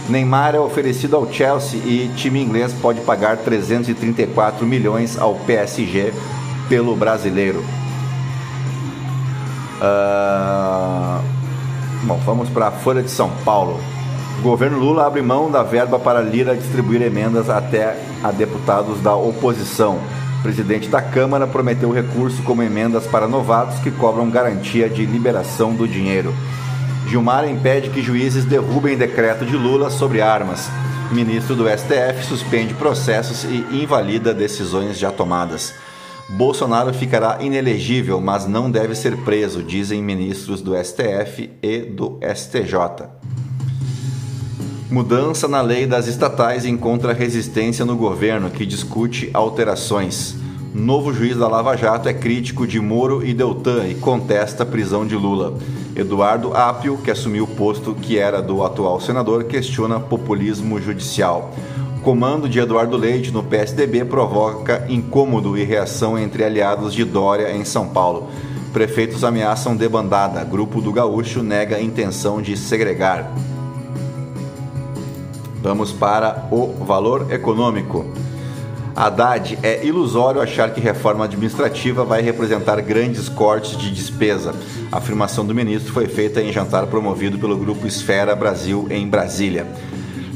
Neymar 0.10 0.56
é 0.56 0.60
oferecido 0.60 1.16
ao 1.16 1.32
Chelsea 1.32 1.80
e 1.86 2.12
time 2.16 2.42
inglês 2.42 2.74
pode 2.74 3.02
pagar 3.02 3.38
334 3.38 4.66
milhões 4.66 5.18
ao 5.18 5.36
PSG 5.36 6.14
pelo 6.68 6.96
brasileiro. 6.96 7.64
Uh... 9.82 11.22
Bom, 12.04 12.20
vamos 12.26 12.50
para 12.50 12.68
a 12.68 12.72
Folha 12.72 13.04
de 13.04 13.12
São 13.12 13.30
Paulo. 13.46 13.80
O 14.40 14.42
governo 14.42 14.80
Lula 14.80 15.06
abre 15.06 15.22
mão 15.22 15.52
da 15.52 15.62
verba 15.62 16.00
para 16.00 16.20
Lira 16.20 16.56
distribuir 16.56 17.02
emendas 17.04 17.48
até 17.48 17.96
a 18.24 18.32
deputados 18.32 19.00
da 19.02 19.16
oposição. 19.16 20.00
O 20.40 20.42
presidente 20.42 20.90
da 20.90 21.00
Câmara 21.00 21.46
prometeu 21.46 21.92
recurso 21.92 22.42
como 22.42 22.64
emendas 22.64 23.06
para 23.06 23.28
novatos 23.28 23.78
que 23.80 23.92
cobram 23.92 24.32
garantia 24.32 24.90
de 24.90 25.06
liberação 25.06 25.76
do 25.76 25.88
dinheiro. 25.88 26.34
Gilmar 27.08 27.48
impede 27.48 27.90
que 27.90 28.02
juízes 28.02 28.46
derrubem 28.46 28.98
decreto 28.98 29.46
de 29.46 29.56
Lula 29.56 29.90
sobre 29.90 30.22
armas. 30.22 30.70
Ministro 31.12 31.56
do 31.56 31.66
STF 31.68 32.26
suspende 32.26 32.74
processos 32.74 33.44
e 33.44 33.84
invalida 33.84 34.34
decisões 34.34 34.98
já 34.98 35.12
tomadas. 35.12 35.74
Bolsonaro 36.30 36.94
ficará 36.94 37.40
inelegível, 37.42 38.22
mas 38.22 38.48
não 38.48 38.72
deve 38.72 38.96
ser 38.96 39.18
preso, 39.18 39.62
dizem 39.62 40.02
ministros 40.02 40.62
do 40.62 40.74
STF 40.82 41.50
e 41.62 41.80
do 41.80 42.18
STJ. 42.22 43.10
Mudança 44.90 45.48
na 45.48 45.62
lei 45.62 45.86
das 45.86 46.08
estatais 46.08 46.66
encontra 46.66 47.14
resistência 47.14 47.84
no 47.84 47.98
governo, 47.98 48.50
que 48.50 48.66
discute 48.66 49.30
alterações. 49.34 50.36
Novo 50.74 51.14
juiz 51.14 51.36
da 51.36 51.50
Lava 51.50 51.76
Jato 51.76 52.08
é 52.08 52.14
crítico 52.14 52.66
de 52.66 52.80
Moro 52.80 53.26
e 53.26 53.34
Deltan 53.34 53.88
e 53.90 53.96
contesta 53.96 54.64
a 54.64 54.66
prisão 54.66 55.06
de 55.06 55.16
Lula. 55.16 55.58
Eduardo 56.02 56.56
Apio, 56.56 56.98
que 56.98 57.12
assumiu 57.12 57.46
o 57.46 57.48
posto 57.48 57.94
que 57.94 58.18
era 58.18 58.42
do 58.42 58.64
atual 58.64 59.00
senador, 59.00 59.46
questiona 59.46 60.00
populismo 60.00 60.82
judicial. 60.82 61.52
Comando 62.04 62.50
de 62.50 62.60
Eduardo 62.60 62.98
Leite 62.98 63.32
no 63.32 63.44
PSDB 63.44 64.06
provoca 64.06 64.86
incômodo 64.90 65.58
e 65.58 65.64
reação 65.64 66.18
entre 66.18 66.44
aliados 66.44 66.94
de 66.94 67.06
Dória 67.06 67.56
em 67.56 67.64
São 67.64 67.88
Paulo. 67.88 68.30
Prefeitos 68.74 69.24
ameaçam 69.24 69.76
debandada. 69.76 70.44
Grupo 70.44 70.82
do 70.82 70.92
Gaúcho 70.92 71.44
nega 71.44 71.80
intenção 71.80 72.42
de 72.42 72.58
segregar. 72.58 73.32
Vamos 75.62 75.92
para 75.92 76.48
o 76.52 76.74
valor 76.84 77.32
econômico. 77.32 78.06
Haddad, 78.96 79.58
é 79.64 79.86
ilusório 79.86 80.42
achar 80.42 80.74
que 80.74 80.82
reforma 80.82 81.26
administrativa 81.26 82.04
vai 82.04 82.22
representar 82.22 82.80
grandes 82.82 83.30
cortes 83.30 83.78
de 83.78 83.92
despesa. 83.92 84.54
A 84.92 84.98
afirmação 84.98 85.46
do 85.46 85.56
ministro 85.56 85.94
foi 85.94 86.08
feita 86.08 86.42
em 86.42 86.52
jantar 86.52 86.88
promovido 86.88 87.40
pelo 87.40 87.58
Grupo 87.58 87.88
Esfera 87.88 88.36
Brasil 88.36 88.88
em 88.90 89.08
Brasília. 89.08 89.66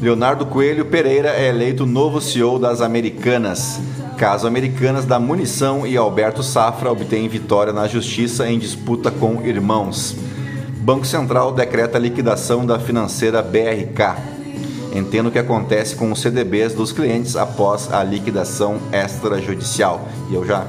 Leonardo 0.01 0.45
Coelho 0.45 0.85
Pereira 0.85 1.29
é 1.29 1.47
eleito 1.49 1.85
novo 1.85 2.21
CEO 2.21 2.59
das 2.59 2.81
Americanas. 2.81 3.79
Caso 4.17 4.47
Americanas 4.47 5.05
da 5.05 5.19
Munição 5.19 5.85
e 5.85 5.97
Alberto 5.97 6.41
Safra 6.41 6.91
obtêm 6.91 7.27
vitória 7.27 7.73
na 7.73 7.87
justiça 7.87 8.49
em 8.49 8.57
disputa 8.57 9.11
com 9.11 9.41
irmãos. 9.45 10.15
Banco 10.77 11.05
Central 11.05 11.51
decreta 11.51 11.97
liquidação 11.97 12.65
da 12.65 12.79
financeira 12.79 13.41
BRK. 13.41 14.34
Entendo 14.95 15.27
o 15.27 15.31
que 15.31 15.37
acontece 15.37 15.93
com 15.93 16.09
os 16.09 16.21
CDBs 16.21 16.73
dos 16.73 16.93
clientes 16.93 17.35
após 17.35 17.91
a 17.91 18.01
liquidação 18.01 18.77
extrajudicial. 18.93 20.07
E 20.31 20.35
eu 20.35 20.45
já 20.45 20.65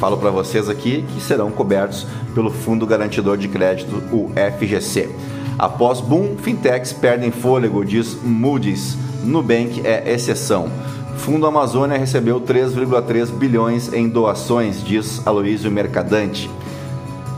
falo 0.00 0.16
para 0.16 0.30
vocês 0.30 0.70
aqui 0.70 1.04
que 1.14 1.20
serão 1.20 1.50
cobertos 1.50 2.06
pelo 2.34 2.50
Fundo 2.50 2.86
Garantidor 2.86 3.36
de 3.36 3.46
Crédito, 3.46 3.96
o 4.10 4.32
FGC. 4.56 5.10
Após 5.58 6.00
boom, 6.00 6.34
fintechs 6.38 6.94
perdem 6.94 7.30
fôlego, 7.30 7.84
diz 7.84 8.16
Moody's. 8.22 8.96
Nubank 9.22 9.82
é 9.84 10.14
exceção. 10.14 10.70
Fundo 11.18 11.46
Amazônia 11.46 11.98
recebeu 11.98 12.40
3,3 12.40 13.26
bilhões 13.32 13.92
em 13.92 14.08
doações, 14.08 14.82
diz 14.82 15.20
Aloísio 15.26 15.70
Mercadante. 15.70 16.48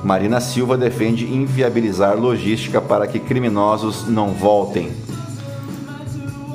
Marina 0.04 0.40
Silva 0.40 0.78
defende 0.78 1.26
inviabilizar 1.26 2.16
logística 2.16 2.80
para 2.80 3.06
que 3.06 3.18
criminosos 3.18 4.06
não 4.06 4.28
voltem. 4.28 4.90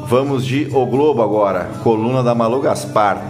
Vamos 0.08 0.46
de 0.46 0.70
O 0.72 0.86
Globo 0.86 1.24
agora, 1.24 1.72
coluna 1.84 2.22
da 2.22 2.36
Malu 2.36 2.62
Gaspar. 2.62 3.26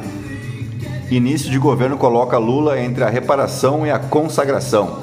Início 1.09 1.49
de 1.49 1.57
governo 1.57 1.97
coloca 1.97 2.37
Lula 2.37 2.77
entre 2.81 3.01
a 3.01 3.09
reparação 3.09 3.87
e 3.87 3.91
a 3.91 3.97
consagração. 3.97 4.99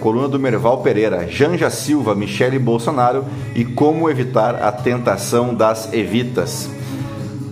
Coluna 0.00 0.26
do 0.26 0.40
Merval 0.40 0.78
Pereira, 0.78 1.28
Janja 1.28 1.70
Silva, 1.70 2.16
Michele 2.16 2.58
Bolsonaro 2.58 3.24
e 3.54 3.64
como 3.64 4.10
evitar 4.10 4.56
a 4.56 4.72
tentação 4.72 5.54
das 5.54 5.92
evitas. 5.92 6.68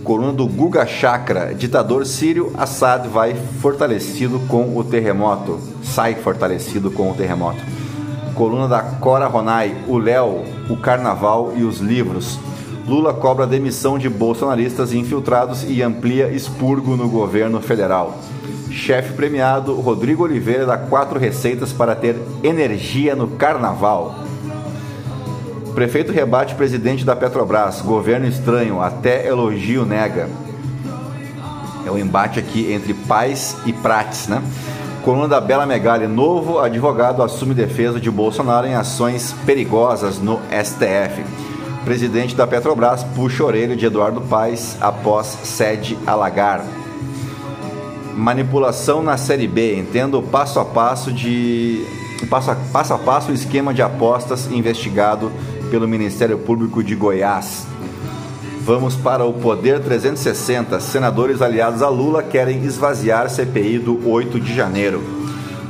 Coluna 0.03 0.33
do 0.33 0.45
Guga 0.45 0.85
Chakra, 0.85 1.55
ditador 1.55 2.05
sírio, 2.05 2.51
Assad 2.57 3.07
vai 3.07 3.33
fortalecido 3.61 4.41
com 4.49 4.77
o 4.77 4.83
terremoto. 4.83 5.57
Sai 5.81 6.15
fortalecido 6.15 6.91
com 6.91 7.11
o 7.11 7.15
terremoto. 7.15 7.63
Coluna 8.35 8.67
da 8.67 8.81
Cora 8.81 9.27
Ronai, 9.27 9.73
o 9.87 9.97
Léo, 9.97 10.43
o 10.69 10.75
Carnaval 10.75 11.53
e 11.55 11.63
os 11.63 11.79
livros. 11.79 12.37
Lula 12.87 13.13
cobra 13.13 13.47
demissão 13.47 13.97
de 13.97 14.09
bolsonaristas 14.09 14.93
infiltrados 14.93 15.63
e 15.63 15.81
amplia 15.81 16.29
expurgo 16.29 16.97
no 16.97 17.07
governo 17.07 17.61
federal. 17.61 18.17
Chefe 18.69 19.13
premiado, 19.13 19.73
Rodrigo 19.75 20.23
Oliveira 20.23 20.65
dá 20.65 20.77
quatro 20.77 21.17
receitas 21.17 21.71
para 21.71 21.95
ter 21.95 22.17
energia 22.43 23.15
no 23.15 23.27
carnaval. 23.27 24.15
Prefeito 25.73 26.11
rebate 26.11 26.55
presidente 26.55 27.05
da 27.05 27.15
Petrobras. 27.15 27.81
Governo 27.81 28.27
estranho, 28.27 28.81
até 28.81 29.27
elogio 29.27 29.85
nega. 29.85 30.29
É 31.85 31.89
o 31.89 31.93
um 31.93 31.97
embate 31.97 32.39
aqui 32.39 32.71
entre 32.71 32.93
paz 32.93 33.57
e 33.65 33.71
prates, 33.71 34.27
né? 34.27 34.41
Coluna 35.03 35.27
da 35.27 35.41
Bela 35.41 35.65
Megali, 35.65 36.07
novo 36.07 36.59
advogado 36.59 37.23
assume 37.23 37.53
defesa 37.53 37.99
de 37.99 38.09
Bolsonaro 38.09 38.67
em 38.67 38.73
ações 38.73 39.35
perigosas 39.45 40.19
no 40.19 40.39
STF. 40.49 41.23
Presidente 41.83 42.33
da 42.33 42.47
Petrobras 42.47 43.03
puxa 43.03 43.43
orelha 43.43 43.75
de 43.75 43.85
Eduardo 43.85 44.21
Paes 44.21 44.77
após 44.79 45.37
sede 45.43 45.97
alagar. 46.07 46.63
Manipulação 48.15 49.03
na 49.03 49.17
Série 49.17 49.47
B. 49.47 49.77
Entendo 49.77 50.21
passo 50.21 50.59
a 50.59 50.65
passo 50.65 51.11
de 51.11 51.85
passo 52.29 52.51
a 52.51 52.55
passo, 52.55 52.93
a 52.93 52.97
passo 52.97 53.31
o 53.31 53.33
esquema 53.33 53.73
de 53.73 53.81
apostas 53.81 54.49
investigado 54.49 55.29
pelo 55.69 55.87
Ministério 55.87 56.37
Público 56.37 56.81
de 56.81 56.95
Goiás. 56.95 57.67
Vamos 58.61 58.95
para 58.95 59.25
o 59.25 59.33
Poder 59.33 59.81
360. 59.81 60.79
Senadores 60.79 61.41
aliados 61.41 61.81
a 61.81 61.89
Lula 61.89 62.23
querem 62.23 62.63
esvaziar 62.63 63.29
CPI 63.29 63.79
do 63.79 64.09
8 64.09 64.39
de 64.39 64.55
janeiro. 64.55 65.03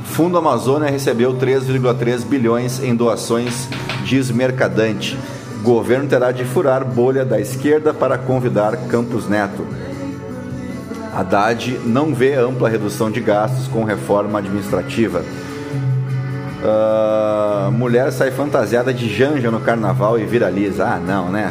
Fundo 0.04 0.38
Amazônia 0.38 0.88
recebeu 0.88 1.34
3,3 1.34 2.24
bilhões 2.24 2.80
em 2.80 2.94
doações, 2.94 3.68
diz 4.04 4.30
Mercadante. 4.30 5.18
Governo 5.64 6.06
terá 6.06 6.30
de 6.30 6.44
furar 6.44 6.84
bolha 6.84 7.24
da 7.24 7.40
esquerda 7.40 7.94
para 7.94 8.18
convidar 8.18 8.76
Campos 8.86 9.26
Neto. 9.26 9.66
Haddad 11.16 11.80
não 11.86 12.14
vê 12.14 12.34
ampla 12.34 12.68
redução 12.68 13.10
de 13.10 13.18
gastos 13.18 13.66
com 13.66 13.82
reforma 13.82 14.40
administrativa. 14.40 15.24
Uh, 16.60 17.72
mulher 17.72 18.12
sai 18.12 18.30
fantasiada 18.30 18.92
de 18.92 19.08
janja 19.08 19.50
no 19.50 19.58
carnaval 19.58 20.18
e 20.18 20.26
viraliza. 20.26 20.84
Ah, 20.84 20.98
não, 20.98 21.30
né? 21.30 21.50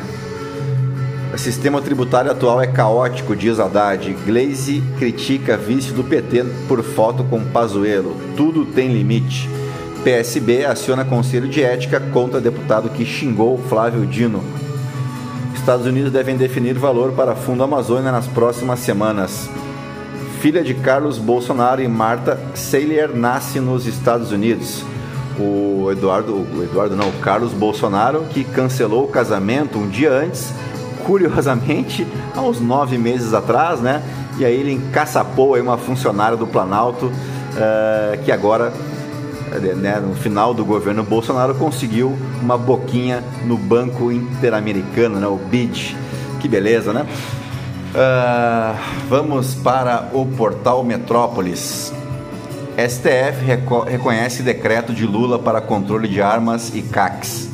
O 1.33 1.37
sistema 1.39 1.81
tributário 1.81 2.29
atual 2.29 2.61
é 2.61 2.67
caótico, 2.67 3.35
diz 3.35 3.59
Haddad. 3.59 4.15
Glaze 4.27 4.83
critica 4.99 5.57
vice 5.57 5.91
do 5.91 6.03
PT 6.03 6.45
por 6.67 6.83
foto 6.83 7.23
com 7.23 7.43
Pazuello. 7.45 8.15
Tudo 8.37 8.63
tem 8.63 8.93
limite. 8.93 9.49
PSB 10.03 10.65
aciona 10.65 11.05
conselho 11.05 11.47
de 11.47 11.63
ética 11.63 11.99
contra 11.99 12.41
deputado 12.41 12.89
que 12.89 13.05
xingou 13.05 13.57
Flávio 13.69 14.05
Dino. 14.05 14.43
Estados 15.53 15.85
Unidos 15.85 16.11
devem 16.11 16.35
definir 16.35 16.73
valor 16.73 17.13
para 17.13 17.35
Fundo 17.35 17.63
Amazônia 17.63 18.11
nas 18.11 18.27
próximas 18.27 18.79
semanas. 18.79 19.49
Filha 20.41 20.63
de 20.63 20.73
Carlos 20.73 21.17
Bolsonaro 21.17 21.81
e 21.81 21.87
Marta 21.87 22.37
Seiler 22.53 23.15
nasce 23.15 23.59
nos 23.59 23.85
Estados 23.85 24.31
Unidos 24.31 24.83
o 25.39 25.89
Eduardo, 25.91 26.33
o 26.35 26.63
Eduardo 26.63 26.95
não, 26.95 27.09
o 27.09 27.13
Carlos 27.13 27.53
Bolsonaro, 27.53 28.25
que 28.29 28.43
cancelou 28.43 29.05
o 29.05 29.07
casamento 29.07 29.77
um 29.77 29.89
dia 29.89 30.11
antes, 30.11 30.53
curiosamente, 31.05 32.07
há 32.35 32.41
uns 32.41 32.59
nove 32.59 32.97
meses 32.97 33.33
atrás, 33.33 33.79
né? 33.79 34.01
E 34.37 34.45
aí 34.45 34.55
ele 34.55 34.73
encaçapou 34.73 35.55
aí 35.55 35.61
uma 35.61 35.77
funcionária 35.77 36.37
do 36.37 36.47
Planalto, 36.47 37.07
uh, 37.07 38.23
que 38.23 38.31
agora, 38.31 38.73
né, 39.59 39.99
no 39.99 40.15
final 40.15 40.53
do 40.53 40.65
governo 40.65 41.03
Bolsonaro, 41.03 41.55
conseguiu 41.55 42.17
uma 42.41 42.57
boquinha 42.57 43.23
no 43.45 43.57
Banco 43.57 44.11
Interamericano, 44.11 45.19
né, 45.19 45.27
o 45.27 45.37
BID. 45.37 45.95
Que 46.39 46.47
beleza, 46.47 46.91
né? 46.91 47.05
Uh, 47.93 48.75
vamos 49.07 49.53
para 49.53 50.09
o 50.13 50.25
portal 50.25 50.83
Metrópolis. 50.83 51.93
STF 52.75 53.45
reconhece 53.87 54.41
decreto 54.41 54.93
de 54.93 55.05
Lula 55.05 55.37
para 55.37 55.61
controle 55.61 56.07
de 56.07 56.21
armas 56.21 56.73
e 56.73 56.81
CACs. 56.81 57.49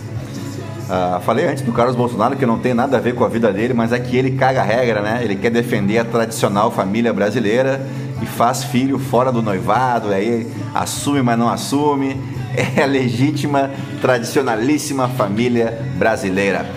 Uh, 0.90 1.22
falei 1.22 1.46
antes 1.46 1.62
do 1.62 1.72
Carlos 1.72 1.96
Bolsonaro 1.96 2.36
que 2.36 2.46
não 2.46 2.58
tem 2.58 2.74
nada 2.74 2.98
a 2.98 3.00
ver 3.00 3.14
com 3.14 3.24
a 3.24 3.28
vida 3.28 3.52
dele, 3.52 3.74
mas 3.74 3.92
é 3.92 4.00
que 4.00 4.18
ele 4.18 4.32
caga 4.32 4.62
a 4.62 4.64
regra, 4.64 5.02
né? 5.02 5.20
Ele 5.22 5.36
quer 5.36 5.52
defender 5.52 6.00
a 6.00 6.06
tradicional 6.06 6.72
família 6.72 7.14
brasileira 7.14 7.86
e 8.22 8.26
faz 8.26 8.64
filho 8.64 9.00
fora 9.00 9.32
do 9.32 9.42
noivado, 9.42 10.10
aí 10.10 10.52
assume, 10.74 11.22
mas 11.22 11.38
não 11.38 11.50
assume. 11.50 12.18
É 12.78 12.82
a 12.82 12.86
legítima, 12.88 13.70
tradicionalíssima 14.02 15.08
família 15.08 15.86
brasileira. 15.98 16.70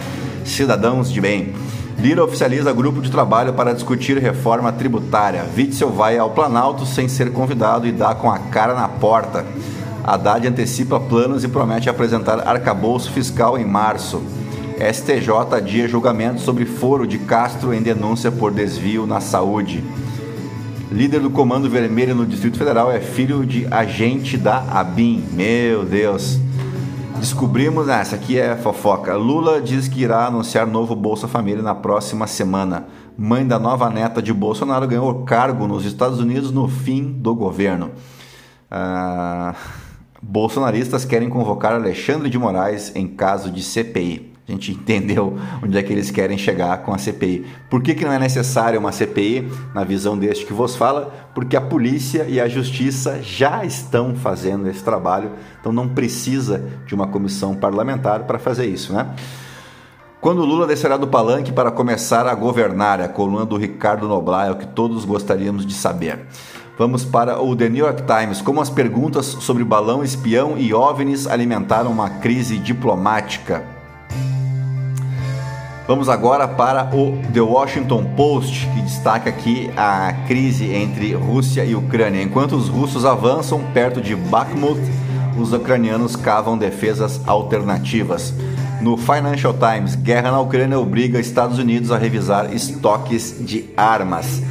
Cidadãos 0.45 1.11
de 1.11 1.21
bem. 1.21 1.55
Lira 1.99 2.23
oficializa 2.23 2.73
grupo 2.73 3.01
de 3.01 3.11
trabalho 3.11 3.55
para 3.55 3.73
discutir 3.73 4.19
reforma 4.19 4.71
tributária. 4.71 5.47
Witzel 5.57 5.91
vai 5.91 6.19
ao 6.19 6.31
Planalto 6.31 6.85
sem 6.85 7.09
ser 7.09 7.33
convidado 7.33 7.87
e 7.87 7.93
dá 7.93 8.15
com 8.15 8.31
a 8.31 8.39
cara 8.39 8.75
na 8.75 8.87
porta. 8.87 9.47
Haddad 10.05 10.47
antecipa 10.47 10.99
planos 10.99 11.45
e 11.45 11.49
promete 11.49 11.89
apresentar 11.89 12.47
arcabouço 12.47 13.11
fiscal 13.11 13.57
em 13.57 13.65
março. 13.65 14.23
STJ 14.93 15.55
adia 15.57 15.87
julgamento 15.87 16.41
sobre 16.41 16.67
foro 16.67 17.07
de 17.07 17.19
Castro 17.19 17.73
em 17.73 17.81
denúncia 17.81 18.33
por 18.33 18.51
desvio 18.51 19.07
na 19.07 19.21
saúde. 19.21 19.85
Líder 20.93 21.21
do 21.21 21.31
Comando 21.31 21.71
Vermelho 21.71 22.15
no 22.15 22.27
Distrito 22.27 22.59
Federal 22.59 22.93
é 22.93 23.01
filho 23.01 23.47
de 23.47 23.67
agente 23.73 24.37
da 24.37 24.59
ABIN. 24.59 25.25
Meu 25.33 25.87
Deus. 25.87 26.39
Descobrimos, 27.19 27.89
ah, 27.89 28.01
essa 28.01 28.17
aqui 28.17 28.39
é 28.39 28.55
fofoca. 28.57 29.17
Lula 29.17 29.59
diz 29.59 29.89
que 29.89 30.03
irá 30.03 30.27
anunciar 30.27 30.67
novo 30.67 30.95
Bolsa 30.95 31.27
Família 31.27 31.63
na 31.63 31.75
próxima 31.75 32.27
semana. 32.27 32.89
Mãe 33.17 33.47
da 33.47 33.59
nova 33.59 33.89
neta 33.89 34.21
de 34.21 34.35
Bolsonaro 34.35 34.87
ganhou 34.87 35.25
cargo 35.25 35.67
nos 35.67 35.87
Estados 35.87 36.21
Unidos 36.21 36.51
no 36.51 36.69
fim 36.69 37.05
do 37.05 37.35
governo. 37.35 37.93
Ah, 38.71 39.55
bolsonaristas 40.21 41.07
querem 41.07 41.31
convocar 41.31 41.73
Alexandre 41.73 42.29
de 42.29 42.39
Moraes 42.39 42.95
em 42.95 43.09
caso 43.09 43.51
de 43.51 43.63
CPI 43.63 44.32
a 44.47 44.53
gente 44.53 44.73
entendeu 44.73 45.39
onde 45.63 45.79
é 45.79 45.83
que 45.83 45.93
eles 45.93 46.11
querem 46.11 46.37
chegar 46.37 46.79
com 46.79 46.93
a 46.93 46.99
CPI. 46.99 47.47
Por 47.71 47.81
que, 47.81 47.95
que 47.95 48.05
não 48.05 48.13
é 48.13 48.19
necessária 48.19 48.79
uma 48.79 48.91
CPI, 48.91 49.49
na 49.73 49.85
visão 49.85 50.19
deste 50.19 50.45
que 50.45 50.53
vos 50.53 50.75
fala? 50.75 51.15
Porque 51.33 51.57
a 51.57 51.61
polícia 51.61 52.27
e 52.29 52.41
a 52.41 52.49
justiça 52.49 53.23
já 53.23 53.65
estão 53.65 54.17
fazendo 54.17 54.69
esse 54.69 54.83
trabalho, 54.83 55.31
então 55.61 55.73
não 55.73 55.89
precisa 55.89 56.65
de 56.87 56.95
uma 56.95 57.07
comissão 57.07 57.55
parlamentar 57.55 58.25
para 58.25 58.39
fazer 58.39 58.67
isso, 58.67 58.93
né? 58.93 59.15
Quando 60.21 60.45
Lula 60.45 60.69
descerá 60.69 60.97
do 60.97 61.09
palanque 61.09 61.51
para 61.51 61.71
começar 61.71 62.29
a 62.29 62.35
governar, 62.35 63.01
a 63.01 63.09
coluna 63.09 63.45
do 63.45 63.57
Ricardo 63.57 64.07
Noblar 64.07 64.49
é 64.49 64.51
o 64.53 64.57
que 64.57 64.67
todos 64.67 65.05
gostaríamos 65.05 65.67
de 65.67 65.75
saber. 65.75 66.27
Vamos 66.79 67.05
para 67.05 67.41
o 67.43 67.57
The 67.57 67.69
New 67.69 67.85
York 67.85 68.05
Times. 68.05 68.41
Como 68.41 68.61
as 68.61 68.71
perguntas 68.71 69.27
sobre 69.27 69.65
balão 69.65 70.05
espião 70.05 70.57
e 70.57 70.73
OVNIs 70.73 71.27
alimentaram 71.27 71.91
uma 71.91 72.09
crise 72.09 72.57
diplomática. 72.57 73.72
Vamos 75.93 76.09
agora 76.09 76.49
para 76.49 76.89
o 76.97 77.19
The 77.35 77.43
Washington 77.43 78.03
Post, 78.17 78.67
que 78.69 78.81
destaca 78.81 79.29
aqui 79.29 79.71
a 79.77 80.15
crise 80.27 80.73
entre 80.73 81.13
Rússia 81.13 81.67
e 81.67 81.75
Ucrânia. 81.75 82.23
Enquanto 82.23 82.57
os 82.57 82.67
russos 82.67 83.05
avançam 83.05 83.63
perto 83.75 84.01
de 84.01 84.17
Bakhmut, 84.17 84.81
os 85.39 85.53
ucranianos 85.53 86.17
cavam 86.17 86.57
defesas 86.57 87.21
alternativas. 87.27 88.33
No 88.81 88.97
Financial 88.97 89.53
Times, 89.53 89.95
guerra 89.95 90.31
na 90.31 90.41
Ucrânia 90.41 90.81
obriga 90.81 91.21
Estados 91.21 91.59
Unidos 91.59 91.93
a 91.93 91.99
revisar 91.99 92.55
estoques 92.55 93.37
de 93.41 93.67
armas. 93.77 94.43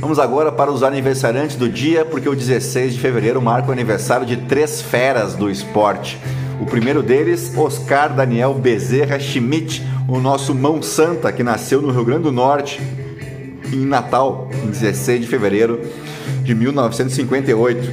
Vamos 0.00 0.18
agora 0.18 0.50
para 0.50 0.72
os 0.72 0.82
aniversariantes 0.82 1.54
do 1.54 1.68
dia, 1.68 2.04
porque 2.04 2.28
o 2.28 2.34
16 2.34 2.94
de 2.94 2.98
fevereiro 2.98 3.40
marca 3.40 3.68
o 3.68 3.72
aniversário 3.72 4.26
de 4.26 4.36
três 4.36 4.82
feras 4.82 5.36
do 5.36 5.48
esporte. 5.48 6.18
O 6.60 6.66
primeiro 6.66 7.04
deles, 7.04 7.56
Oscar 7.56 8.12
Daniel 8.12 8.52
Bezerra 8.52 9.20
Schmidt, 9.20 9.80
o 10.08 10.18
nosso 10.18 10.52
mão 10.54 10.80
santa 10.80 11.30
que 11.30 11.42
nasceu 11.42 11.82
no 11.82 11.92
Rio 11.92 12.02
Grande 12.02 12.22
do 12.22 12.32
Norte 12.32 12.80
em 13.70 13.84
Natal, 13.84 14.48
em 14.64 14.70
16 14.70 15.20
de 15.20 15.26
fevereiro 15.26 15.82
de 16.42 16.54
1958. 16.54 17.92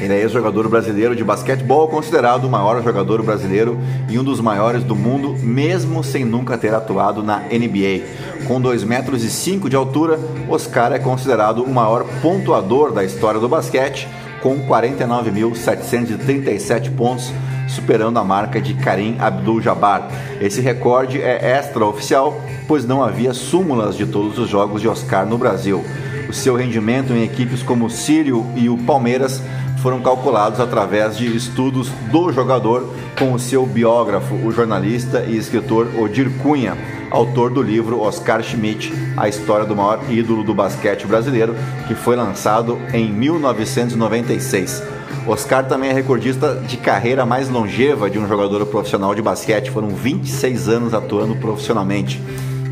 Ele 0.00 0.14
é 0.14 0.20
ex-jogador 0.20 0.68
brasileiro 0.68 1.16
de 1.16 1.24
basquetebol, 1.24 1.88
considerado 1.88 2.44
o 2.44 2.50
maior 2.50 2.80
jogador 2.80 3.24
brasileiro 3.24 3.76
e 4.08 4.16
um 4.18 4.22
dos 4.22 4.40
maiores 4.40 4.84
do 4.84 4.94
mundo, 4.94 5.34
mesmo 5.42 6.04
sem 6.04 6.24
nunca 6.24 6.56
ter 6.56 6.72
atuado 6.72 7.24
na 7.24 7.40
NBA. 7.40 8.46
Com 8.46 8.60
2 8.60 8.84
metros 8.84 9.24
e 9.24 9.30
5 9.30 9.68
de 9.68 9.74
altura, 9.74 10.20
Oscar 10.48 10.92
é 10.92 11.00
considerado 11.00 11.64
o 11.64 11.74
maior 11.74 12.04
pontuador 12.22 12.92
da 12.92 13.02
história 13.02 13.40
do 13.40 13.48
basquete, 13.48 14.06
com 14.40 14.64
49.737 14.68 16.94
pontos 16.94 17.32
superando 17.74 18.18
a 18.18 18.24
marca 18.24 18.60
de 18.60 18.74
Karim 18.74 19.16
Abdul-Jabbar. 19.18 20.08
Esse 20.40 20.60
recorde 20.60 21.20
é 21.20 21.58
extraoficial, 21.58 22.40
pois 22.66 22.84
não 22.84 23.02
havia 23.02 23.34
súmulas 23.34 23.96
de 23.96 24.06
todos 24.06 24.38
os 24.38 24.48
jogos 24.48 24.80
de 24.80 24.88
Oscar 24.88 25.26
no 25.26 25.36
Brasil. 25.36 25.84
O 26.28 26.32
seu 26.32 26.56
rendimento 26.56 27.12
em 27.12 27.22
equipes 27.22 27.62
como 27.62 27.86
o 27.86 27.90
Sírio 27.90 28.46
e 28.56 28.68
o 28.68 28.78
Palmeiras 28.78 29.42
foram 29.84 30.00
calculados 30.00 30.60
através 30.60 31.14
de 31.14 31.36
estudos 31.36 31.90
do 32.10 32.32
jogador 32.32 32.88
com 33.18 33.34
o 33.34 33.38
seu 33.38 33.66
biógrafo, 33.66 34.34
o 34.34 34.50
jornalista 34.50 35.26
e 35.28 35.36
escritor 35.36 35.86
Odir 35.98 36.30
Cunha, 36.38 36.74
autor 37.10 37.50
do 37.50 37.60
livro 37.60 38.00
Oscar 38.00 38.42
Schmidt, 38.42 38.90
A 39.14 39.28
História 39.28 39.66
do 39.66 39.76
Maior 39.76 40.00
Ídolo 40.10 40.42
do 40.42 40.54
Basquete 40.54 41.06
Brasileiro, 41.06 41.54
que 41.86 41.94
foi 41.94 42.16
lançado 42.16 42.78
em 42.94 43.12
1996. 43.12 44.82
Oscar 45.26 45.68
também 45.68 45.90
é 45.90 45.92
recordista 45.92 46.54
de 46.66 46.78
carreira 46.78 47.26
mais 47.26 47.50
longeva 47.50 48.08
de 48.08 48.18
um 48.18 48.26
jogador 48.26 48.64
profissional 48.64 49.14
de 49.14 49.20
basquete, 49.20 49.70
foram 49.70 49.88
26 49.90 50.66
anos 50.66 50.94
atuando 50.94 51.36
profissionalmente 51.36 52.22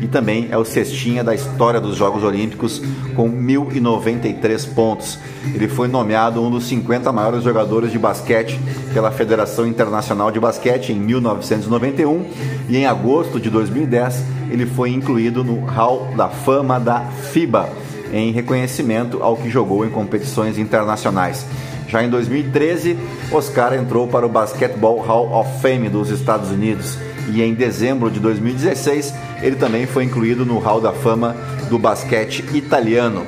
e 0.03 0.07
também 0.07 0.49
é 0.51 0.57
o 0.57 0.65
cestinha 0.65 1.23
da 1.23 1.33
história 1.33 1.79
dos 1.79 1.95
Jogos 1.95 2.23
Olímpicos 2.23 2.81
com 3.15 3.31
1.093 3.31 4.73
pontos. 4.73 5.17
Ele 5.55 5.69
foi 5.69 5.87
nomeado 5.87 6.43
um 6.43 6.51
dos 6.51 6.65
50 6.65 7.09
maiores 7.13 7.41
jogadores 7.41 7.89
de 7.89 7.97
basquete 7.97 8.59
pela 8.93 9.11
Federação 9.11 9.65
Internacional 9.65 10.29
de 10.29 10.41
Basquete 10.41 10.89
em 10.89 10.99
1991 10.99 12.25
e 12.67 12.75
em 12.75 12.85
agosto 12.85 13.39
de 13.39 13.49
2010 13.49 14.23
ele 14.51 14.65
foi 14.65 14.89
incluído 14.89 15.41
no 15.41 15.63
Hall 15.63 16.09
da 16.17 16.27
Fama 16.27 16.81
da 16.81 16.99
FIBA 17.31 17.69
em 18.11 18.31
reconhecimento 18.31 19.23
ao 19.23 19.37
que 19.37 19.49
jogou 19.49 19.85
em 19.85 19.89
competições 19.89 20.57
internacionais. 20.57 21.45
Já 21.87 22.03
em 22.03 22.09
2013, 22.09 22.97
Oscar 23.31 23.73
entrou 23.73 24.07
para 24.07 24.25
o 24.25 24.29
Basketball 24.29 24.99
Hall 24.99 25.39
of 25.39 25.61
Fame 25.61 25.87
dos 25.87 26.09
Estados 26.09 26.51
Unidos 26.51 26.97
e 27.31 27.41
em 27.41 27.53
dezembro 27.53 28.09
de 28.09 28.19
2016 28.19 29.13
ele 29.41 29.55
também 29.55 29.85
foi 29.85 30.03
incluído 30.03 30.45
no 30.45 30.59
Hall 30.59 30.81
da 30.81 30.91
Fama 30.91 31.35
do 31.69 31.77
basquete 31.77 32.43
italiano. 32.53 33.25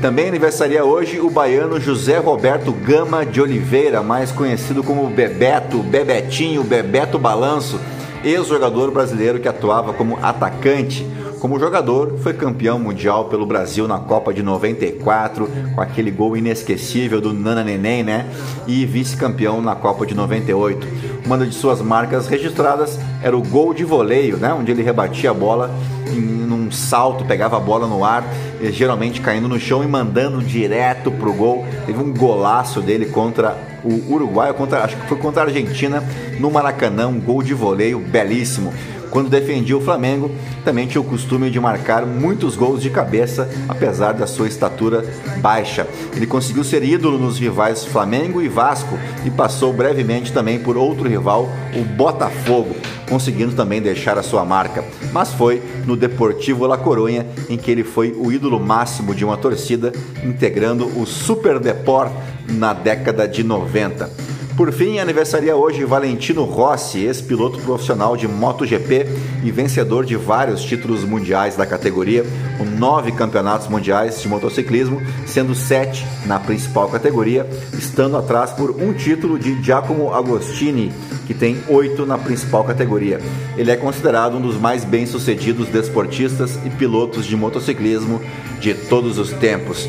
Também 0.00 0.28
aniversaria 0.28 0.84
hoje 0.84 1.20
o 1.20 1.28
baiano 1.28 1.78
José 1.78 2.16
Roberto 2.18 2.72
Gama 2.72 3.26
de 3.26 3.40
Oliveira, 3.40 4.02
mais 4.02 4.32
conhecido 4.32 4.82
como 4.82 5.10
Bebeto, 5.10 5.82
Bebetinho, 5.82 6.64
Bebeto 6.64 7.18
Balanço, 7.18 7.78
ex-jogador 8.24 8.90
brasileiro 8.90 9.38
que 9.38 9.48
atuava 9.48 9.92
como 9.92 10.18
atacante. 10.22 11.06
Como 11.40 11.58
jogador, 11.58 12.18
foi 12.18 12.34
campeão 12.34 12.78
mundial 12.78 13.24
pelo 13.24 13.46
Brasil 13.46 13.88
na 13.88 13.98
Copa 13.98 14.32
de 14.32 14.42
94, 14.42 15.48
com 15.74 15.80
aquele 15.80 16.10
gol 16.10 16.36
inesquecível 16.36 17.18
do 17.18 17.32
Nana 17.32 17.64
Neném, 17.64 18.02
né? 18.02 18.26
E 18.66 18.84
vice-campeão 18.84 19.62
na 19.62 19.74
Copa 19.74 20.04
de 20.04 20.14
98. 20.14 20.86
Uma 21.24 21.38
de 21.38 21.54
suas 21.54 21.80
marcas 21.80 22.26
registradas 22.26 22.98
era 23.22 23.34
o 23.34 23.42
gol 23.42 23.72
de 23.72 23.84
voleio, 23.84 24.36
né? 24.36 24.52
Onde 24.52 24.70
ele 24.70 24.82
rebatia 24.82 25.30
a 25.30 25.34
bola 25.34 25.74
em 26.12 26.52
um 26.52 26.70
salto, 26.70 27.24
pegava 27.24 27.56
a 27.56 27.60
bola 27.60 27.86
no 27.86 28.04
ar, 28.04 28.22
geralmente 28.70 29.22
caindo 29.22 29.48
no 29.48 29.58
chão 29.58 29.82
e 29.82 29.86
mandando 29.86 30.42
direto 30.42 31.10
pro 31.10 31.32
gol. 31.32 31.64
Teve 31.86 32.02
um 32.02 32.12
golaço 32.12 32.82
dele 32.82 33.06
contra 33.06 33.56
o 33.82 34.12
Uruguai, 34.12 34.52
contra, 34.52 34.84
acho 34.84 34.94
que 34.94 35.08
foi 35.08 35.16
contra 35.16 35.42
a 35.42 35.46
Argentina, 35.46 36.04
no 36.38 36.50
Maracanã, 36.50 37.08
um 37.08 37.18
gol 37.18 37.42
de 37.42 37.54
voleio 37.54 37.98
belíssimo. 37.98 38.74
Quando 39.10 39.28
defendia 39.28 39.76
o 39.76 39.80
Flamengo, 39.80 40.30
também 40.64 40.86
tinha 40.86 41.00
o 41.00 41.04
costume 41.04 41.50
de 41.50 41.58
marcar 41.58 42.06
muitos 42.06 42.54
gols 42.54 42.80
de 42.80 42.90
cabeça, 42.90 43.50
apesar 43.68 44.12
da 44.12 44.26
sua 44.26 44.46
estatura 44.46 45.04
baixa. 45.38 45.86
Ele 46.14 46.26
conseguiu 46.26 46.62
ser 46.62 46.84
ídolo 46.84 47.18
nos 47.18 47.38
rivais 47.38 47.84
Flamengo 47.84 48.40
e 48.40 48.48
Vasco 48.48 48.96
e 49.24 49.30
passou 49.30 49.72
brevemente 49.72 50.32
também 50.32 50.60
por 50.60 50.76
outro 50.76 51.08
rival, 51.08 51.48
o 51.74 51.84
Botafogo, 51.84 52.76
conseguindo 53.08 53.54
também 53.54 53.82
deixar 53.82 54.16
a 54.16 54.22
sua 54.22 54.44
marca. 54.44 54.84
Mas 55.12 55.32
foi 55.34 55.60
no 55.86 55.96
Deportivo 55.96 56.66
La 56.66 56.78
Coruña 56.78 57.26
em 57.48 57.56
que 57.56 57.70
ele 57.70 57.82
foi 57.82 58.14
o 58.16 58.30
ídolo 58.30 58.60
máximo 58.60 59.14
de 59.14 59.24
uma 59.24 59.36
torcida, 59.36 59.92
integrando 60.22 60.86
o 61.00 61.04
Super 61.04 61.58
Deport 61.58 62.12
na 62.48 62.72
década 62.72 63.26
de 63.26 63.42
90. 63.42 64.29
Por 64.60 64.70
fim, 64.74 64.98
aniversaria 64.98 65.56
hoje 65.56 65.86
Valentino 65.86 66.44
Rossi, 66.44 66.98
ex-piloto 67.06 67.58
profissional 67.60 68.14
de 68.14 68.28
MotoGP 68.28 69.06
e 69.42 69.50
vencedor 69.50 70.04
de 70.04 70.16
vários 70.16 70.62
títulos 70.62 71.02
mundiais 71.02 71.56
da 71.56 71.64
categoria, 71.64 72.26
com 72.58 72.66
nove 72.66 73.10
campeonatos 73.10 73.68
mundiais 73.68 74.20
de 74.20 74.28
motociclismo, 74.28 75.00
sendo 75.26 75.54
sete 75.54 76.06
na 76.26 76.38
principal 76.38 76.90
categoria, 76.90 77.48
estando 77.72 78.18
atrás 78.18 78.50
por 78.50 78.72
um 78.72 78.92
título 78.92 79.38
de 79.38 79.62
Giacomo 79.62 80.12
Agostini, 80.12 80.92
que 81.26 81.32
tem 81.32 81.56
oito 81.66 82.04
na 82.04 82.18
principal 82.18 82.62
categoria. 82.62 83.18
Ele 83.56 83.70
é 83.70 83.76
considerado 83.76 84.36
um 84.36 84.42
dos 84.42 84.60
mais 84.60 84.84
bem-sucedidos 84.84 85.68
desportistas 85.68 86.58
e 86.66 86.68
pilotos 86.68 87.24
de 87.24 87.34
motociclismo 87.34 88.20
de 88.60 88.74
todos 88.74 89.16
os 89.16 89.30
tempos. 89.30 89.88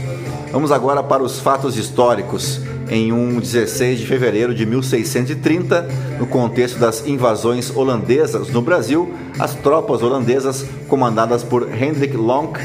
Vamos 0.50 0.72
agora 0.72 1.04
para 1.04 1.24
os 1.24 1.42
fatos 1.42 1.76
históricos 1.76 2.62
em 2.92 3.14
um 3.14 3.40
16 3.40 4.00
de 4.00 4.06
fevereiro 4.06 4.54
de 4.54 4.66
1630, 4.66 5.88
no 6.20 6.28
contexto 6.28 6.78
das 6.78 7.08
invasões 7.08 7.74
holandesas 7.74 8.50
no 8.50 8.62
Brasil, 8.62 9.14
as 9.40 9.56
tropas 9.56 10.04
holandesas 10.04 10.66
comandadas 10.90 11.42
por 11.42 11.74
Hendrik 11.74 12.18
Lonck 12.18 12.60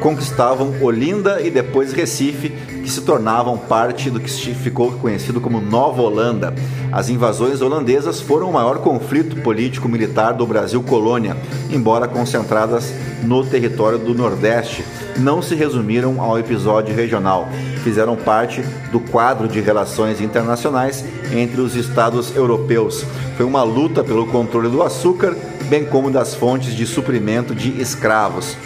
conquistavam 0.00 0.74
Olinda 0.80 1.40
e 1.40 1.50
depois 1.50 1.92
Recife, 1.92 2.50
que 2.50 2.90
se 2.90 3.00
tornavam 3.02 3.58
parte 3.58 4.10
do 4.10 4.20
que 4.20 4.30
ficou 4.30 4.92
conhecido 4.92 5.40
como 5.40 5.60
Nova 5.60 6.02
Holanda. 6.02 6.54
As 6.92 7.08
invasões 7.08 7.60
holandesas 7.60 8.20
foram 8.20 8.48
o 8.48 8.52
maior 8.52 8.78
conflito 8.78 9.42
político-militar 9.42 10.34
do 10.34 10.46
Brasil 10.46 10.82
colônia, 10.82 11.36
embora 11.70 12.06
concentradas 12.06 12.92
no 13.22 13.44
território 13.44 13.98
do 13.98 14.14
Nordeste. 14.14 14.84
Não 15.18 15.42
se 15.42 15.54
resumiram 15.54 16.20
ao 16.20 16.38
episódio 16.38 16.94
regional, 16.94 17.48
fizeram 17.82 18.16
parte 18.16 18.62
do 18.92 19.00
quadro 19.00 19.48
de 19.48 19.60
relações 19.60 20.20
internacionais 20.20 21.04
entre 21.32 21.60
os 21.60 21.74
estados 21.74 22.34
europeus. 22.36 23.04
Foi 23.36 23.44
uma 23.44 23.62
luta 23.62 24.04
pelo 24.04 24.26
controle 24.26 24.68
do 24.68 24.82
açúcar, 24.82 25.34
bem 25.68 25.84
como 25.84 26.10
das 26.10 26.34
fontes 26.34 26.74
de 26.74 26.86
suprimento 26.86 27.54
de 27.54 27.80
escravos. 27.80 28.56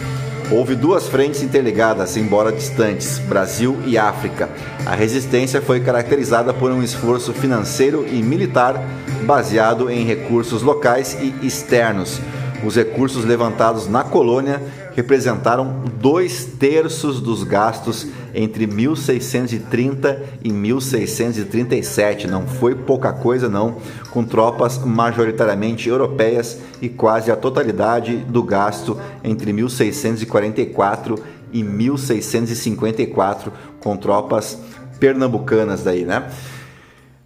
Houve 0.51 0.75
duas 0.75 1.07
frentes 1.07 1.41
interligadas, 1.41 2.17
embora 2.17 2.51
distantes, 2.51 3.19
Brasil 3.19 3.77
e 3.85 3.97
África. 3.97 4.49
A 4.85 4.93
resistência 4.93 5.61
foi 5.61 5.79
caracterizada 5.79 6.53
por 6.53 6.71
um 6.71 6.83
esforço 6.83 7.31
financeiro 7.31 8.05
e 8.05 8.21
militar 8.21 8.83
baseado 9.23 9.89
em 9.89 10.03
recursos 10.03 10.61
locais 10.61 11.17
e 11.21 11.33
externos. 11.47 12.19
Os 12.65 12.75
recursos 12.75 13.23
levantados 13.23 13.87
na 13.87 14.03
colônia 14.03 14.61
representaram 14.93 15.83
dois 16.01 16.43
terços 16.43 17.21
dos 17.21 17.43
gastos 17.45 18.05
entre 18.33 18.67
1630 18.67 20.21
e 20.43 20.51
1637. 20.51 22.27
Não 22.27 22.47
foi 22.47 22.75
pouca 22.75 23.11
coisa, 23.13 23.49
não, 23.49 23.77
com 24.09 24.23
tropas 24.23 24.77
majoritariamente 24.77 25.89
europeias 25.89 26.59
e 26.81 26.89
quase 26.89 27.31
a 27.31 27.35
totalidade 27.35 28.17
do 28.17 28.43
gasto 28.43 28.97
entre 29.23 29.53
1644 29.53 31.15
e 31.53 31.63
1654 31.63 33.51
com 33.79 33.97
tropas 33.97 34.57
pernambucanas 34.99 35.83
daí, 35.83 36.05
né? 36.05 36.29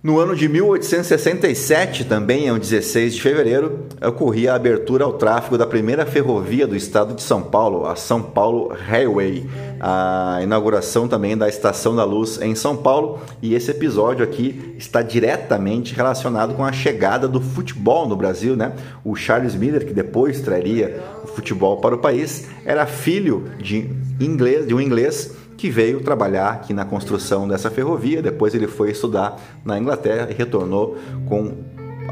No 0.05 0.19
ano 0.19 0.35
de 0.35 0.47
1867, 0.47 2.05
também, 2.05 2.47
em 2.47 2.59
16 2.59 3.15
de 3.15 3.21
fevereiro, 3.23 3.87
ocorria 4.05 4.53
a 4.53 4.55
abertura 4.55 5.03
ao 5.03 5.13
tráfego 5.13 5.57
da 5.57 5.65
primeira 5.65 6.05
ferrovia 6.05 6.67
do 6.67 6.75
estado 6.75 7.15
de 7.15 7.23
São 7.23 7.41
Paulo, 7.41 7.87
a 7.87 7.95
São 7.95 8.21
Paulo 8.21 8.71
Railway, 8.71 9.49
a 9.79 10.41
inauguração 10.43 11.07
também 11.07 11.35
da 11.35 11.49
Estação 11.49 11.95
da 11.95 12.03
Luz 12.03 12.39
em 12.39 12.53
São 12.53 12.77
Paulo, 12.77 13.19
e 13.41 13.55
esse 13.55 13.71
episódio 13.71 14.23
aqui 14.23 14.75
está 14.77 15.01
diretamente 15.01 15.95
relacionado 15.95 16.53
com 16.53 16.63
a 16.63 16.71
chegada 16.71 17.27
do 17.27 17.41
futebol 17.41 18.07
no 18.07 18.15
Brasil, 18.15 18.55
né? 18.55 18.73
O 19.03 19.15
Charles 19.15 19.55
Miller, 19.55 19.87
que 19.87 19.93
depois 19.93 20.39
traria 20.39 21.01
futebol 21.35 21.77
para 21.77 21.93
o 21.93 21.97
país, 21.97 22.47
era 22.65 22.85
filho 22.85 23.49
de 23.59 23.89
inglês, 24.19 24.65
de 24.67 24.73
um 24.73 24.81
inglês 24.81 25.35
que 25.57 25.69
veio 25.69 26.01
trabalhar 26.01 26.49
aqui 26.49 26.73
na 26.73 26.85
construção 26.85 27.47
dessa 27.47 27.69
ferrovia. 27.69 28.21
Depois 28.21 28.53
ele 28.53 28.67
foi 28.67 28.91
estudar 28.91 29.39
na 29.63 29.77
Inglaterra 29.79 30.27
e 30.29 30.33
retornou 30.33 30.97
com 31.27 31.53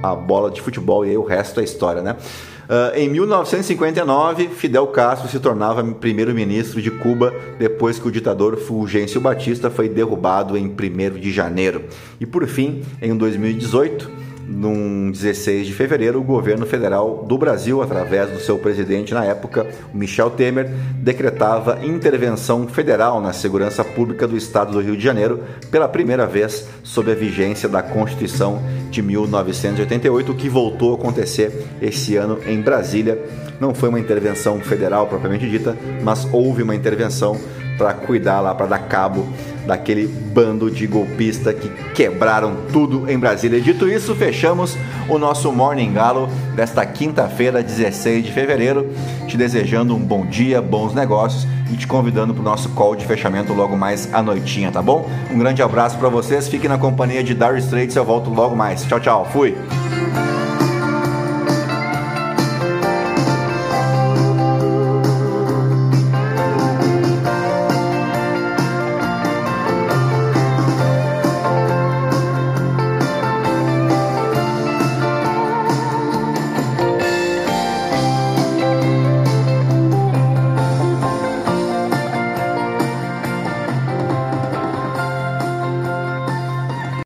a 0.01 0.15
bola 0.15 0.49
de 0.51 0.61
futebol 0.61 1.05
e 1.05 1.09
aí 1.09 1.17
o 1.17 1.23
resto 1.23 1.59
é 1.59 1.63
história, 1.63 2.01
né? 2.01 2.15
Uh, 2.63 2.97
em 2.97 3.09
1959, 3.09 4.47
Fidel 4.47 4.87
Castro 4.87 5.27
se 5.27 5.37
tornava 5.37 5.83
primeiro-ministro 5.83 6.81
de 6.81 6.89
Cuba 6.89 7.33
depois 7.59 7.99
que 7.99 8.07
o 8.07 8.11
ditador 8.11 8.55
Fulgêncio 8.55 9.19
Batista 9.19 9.69
foi 9.69 9.89
derrubado 9.89 10.57
em 10.57 10.67
1 10.67 11.19
de 11.19 11.31
janeiro. 11.31 11.83
E 12.21 12.25
por 12.25 12.47
fim, 12.47 12.81
em 13.01 13.15
2018, 13.17 14.22
num 14.47 15.11
16 15.11 15.67
de 15.67 15.73
fevereiro, 15.73 16.19
o 16.19 16.23
governo 16.23 16.65
federal 16.65 17.25
do 17.27 17.37
Brasil, 17.37 17.81
através 17.81 18.29
do 18.29 18.39
seu 18.39 18.57
presidente 18.57 19.13
na 19.13 19.23
época, 19.23 19.67
Michel 19.93 20.29
Temer, 20.31 20.69
decretava 20.97 21.79
intervenção 21.85 22.67
federal 22.67 23.21
na 23.21 23.33
segurança 23.33 23.83
pública 23.83 24.27
do 24.27 24.35
estado 24.35 24.73
do 24.73 24.81
Rio 24.81 24.97
de 24.97 25.03
Janeiro 25.03 25.41
pela 25.71 25.87
primeira 25.87 26.25
vez 26.25 26.67
sob 26.83 27.11
a 27.11 27.15
vigência 27.15 27.69
da 27.69 27.81
Constituição 27.81 28.61
de 28.89 29.01
1988, 29.01 30.33
que 30.35 30.49
voltou 30.49 30.93
a 30.93 30.95
acontecer 30.95 31.65
esse 31.81 32.15
ano 32.15 32.39
em 32.45 32.61
Brasília. 32.61 33.23
Não 33.59 33.73
foi 33.73 33.89
uma 33.89 33.99
intervenção 33.99 34.59
federal 34.59 35.07
propriamente 35.07 35.49
dita, 35.49 35.75
mas 36.03 36.27
houve 36.31 36.63
uma 36.63 36.75
intervenção 36.75 37.39
para 37.77 37.93
cuidar 37.93 38.39
lá, 38.39 38.53
para 38.53 38.67
dar 38.67 38.79
cabo 38.87 39.27
daquele 39.65 40.07
bando 40.07 40.69
de 40.69 40.85
golpista 40.87 41.53
que 41.53 41.69
quebraram 41.93 42.55
tudo 42.71 43.09
em 43.09 43.17
Brasília. 43.17 43.61
Dito 43.61 43.87
isso, 43.87 44.15
fechamos 44.15 44.77
o 45.09 45.17
nosso 45.17 45.51
Morning 45.51 45.93
Galo 45.93 46.27
desta 46.55 46.85
quinta-feira, 46.85 47.63
16 47.63 48.25
de 48.25 48.31
fevereiro, 48.31 48.89
te 49.27 49.37
desejando 49.37 49.95
um 49.95 49.99
bom 49.99 50.25
dia, 50.25 50.61
bons 50.61 50.93
negócios 50.93 51.47
e 51.71 51.77
te 51.77 51.87
convidando 51.87 52.33
para 52.33 52.41
o 52.41 52.45
nosso 52.45 52.69
call 52.69 52.95
de 52.95 53.05
fechamento 53.05 53.53
logo 53.53 53.75
mais 53.75 54.13
à 54.13 54.21
noitinha, 54.21 54.71
tá 54.71 54.81
bom? 54.81 55.09
Um 55.31 55.37
grande 55.37 55.61
abraço 55.61 55.97
para 55.97 56.09
vocês, 56.09 56.47
fiquem 56.47 56.69
na 56.69 56.77
companhia 56.77 57.23
de 57.23 57.33
Dire 57.33 57.59
Straits, 57.59 57.95
eu 57.95 58.05
volto 58.05 58.29
logo 58.29 58.55
mais. 58.55 58.83
Tchau, 58.83 58.99
tchau, 58.99 59.27
fui! 59.31 59.55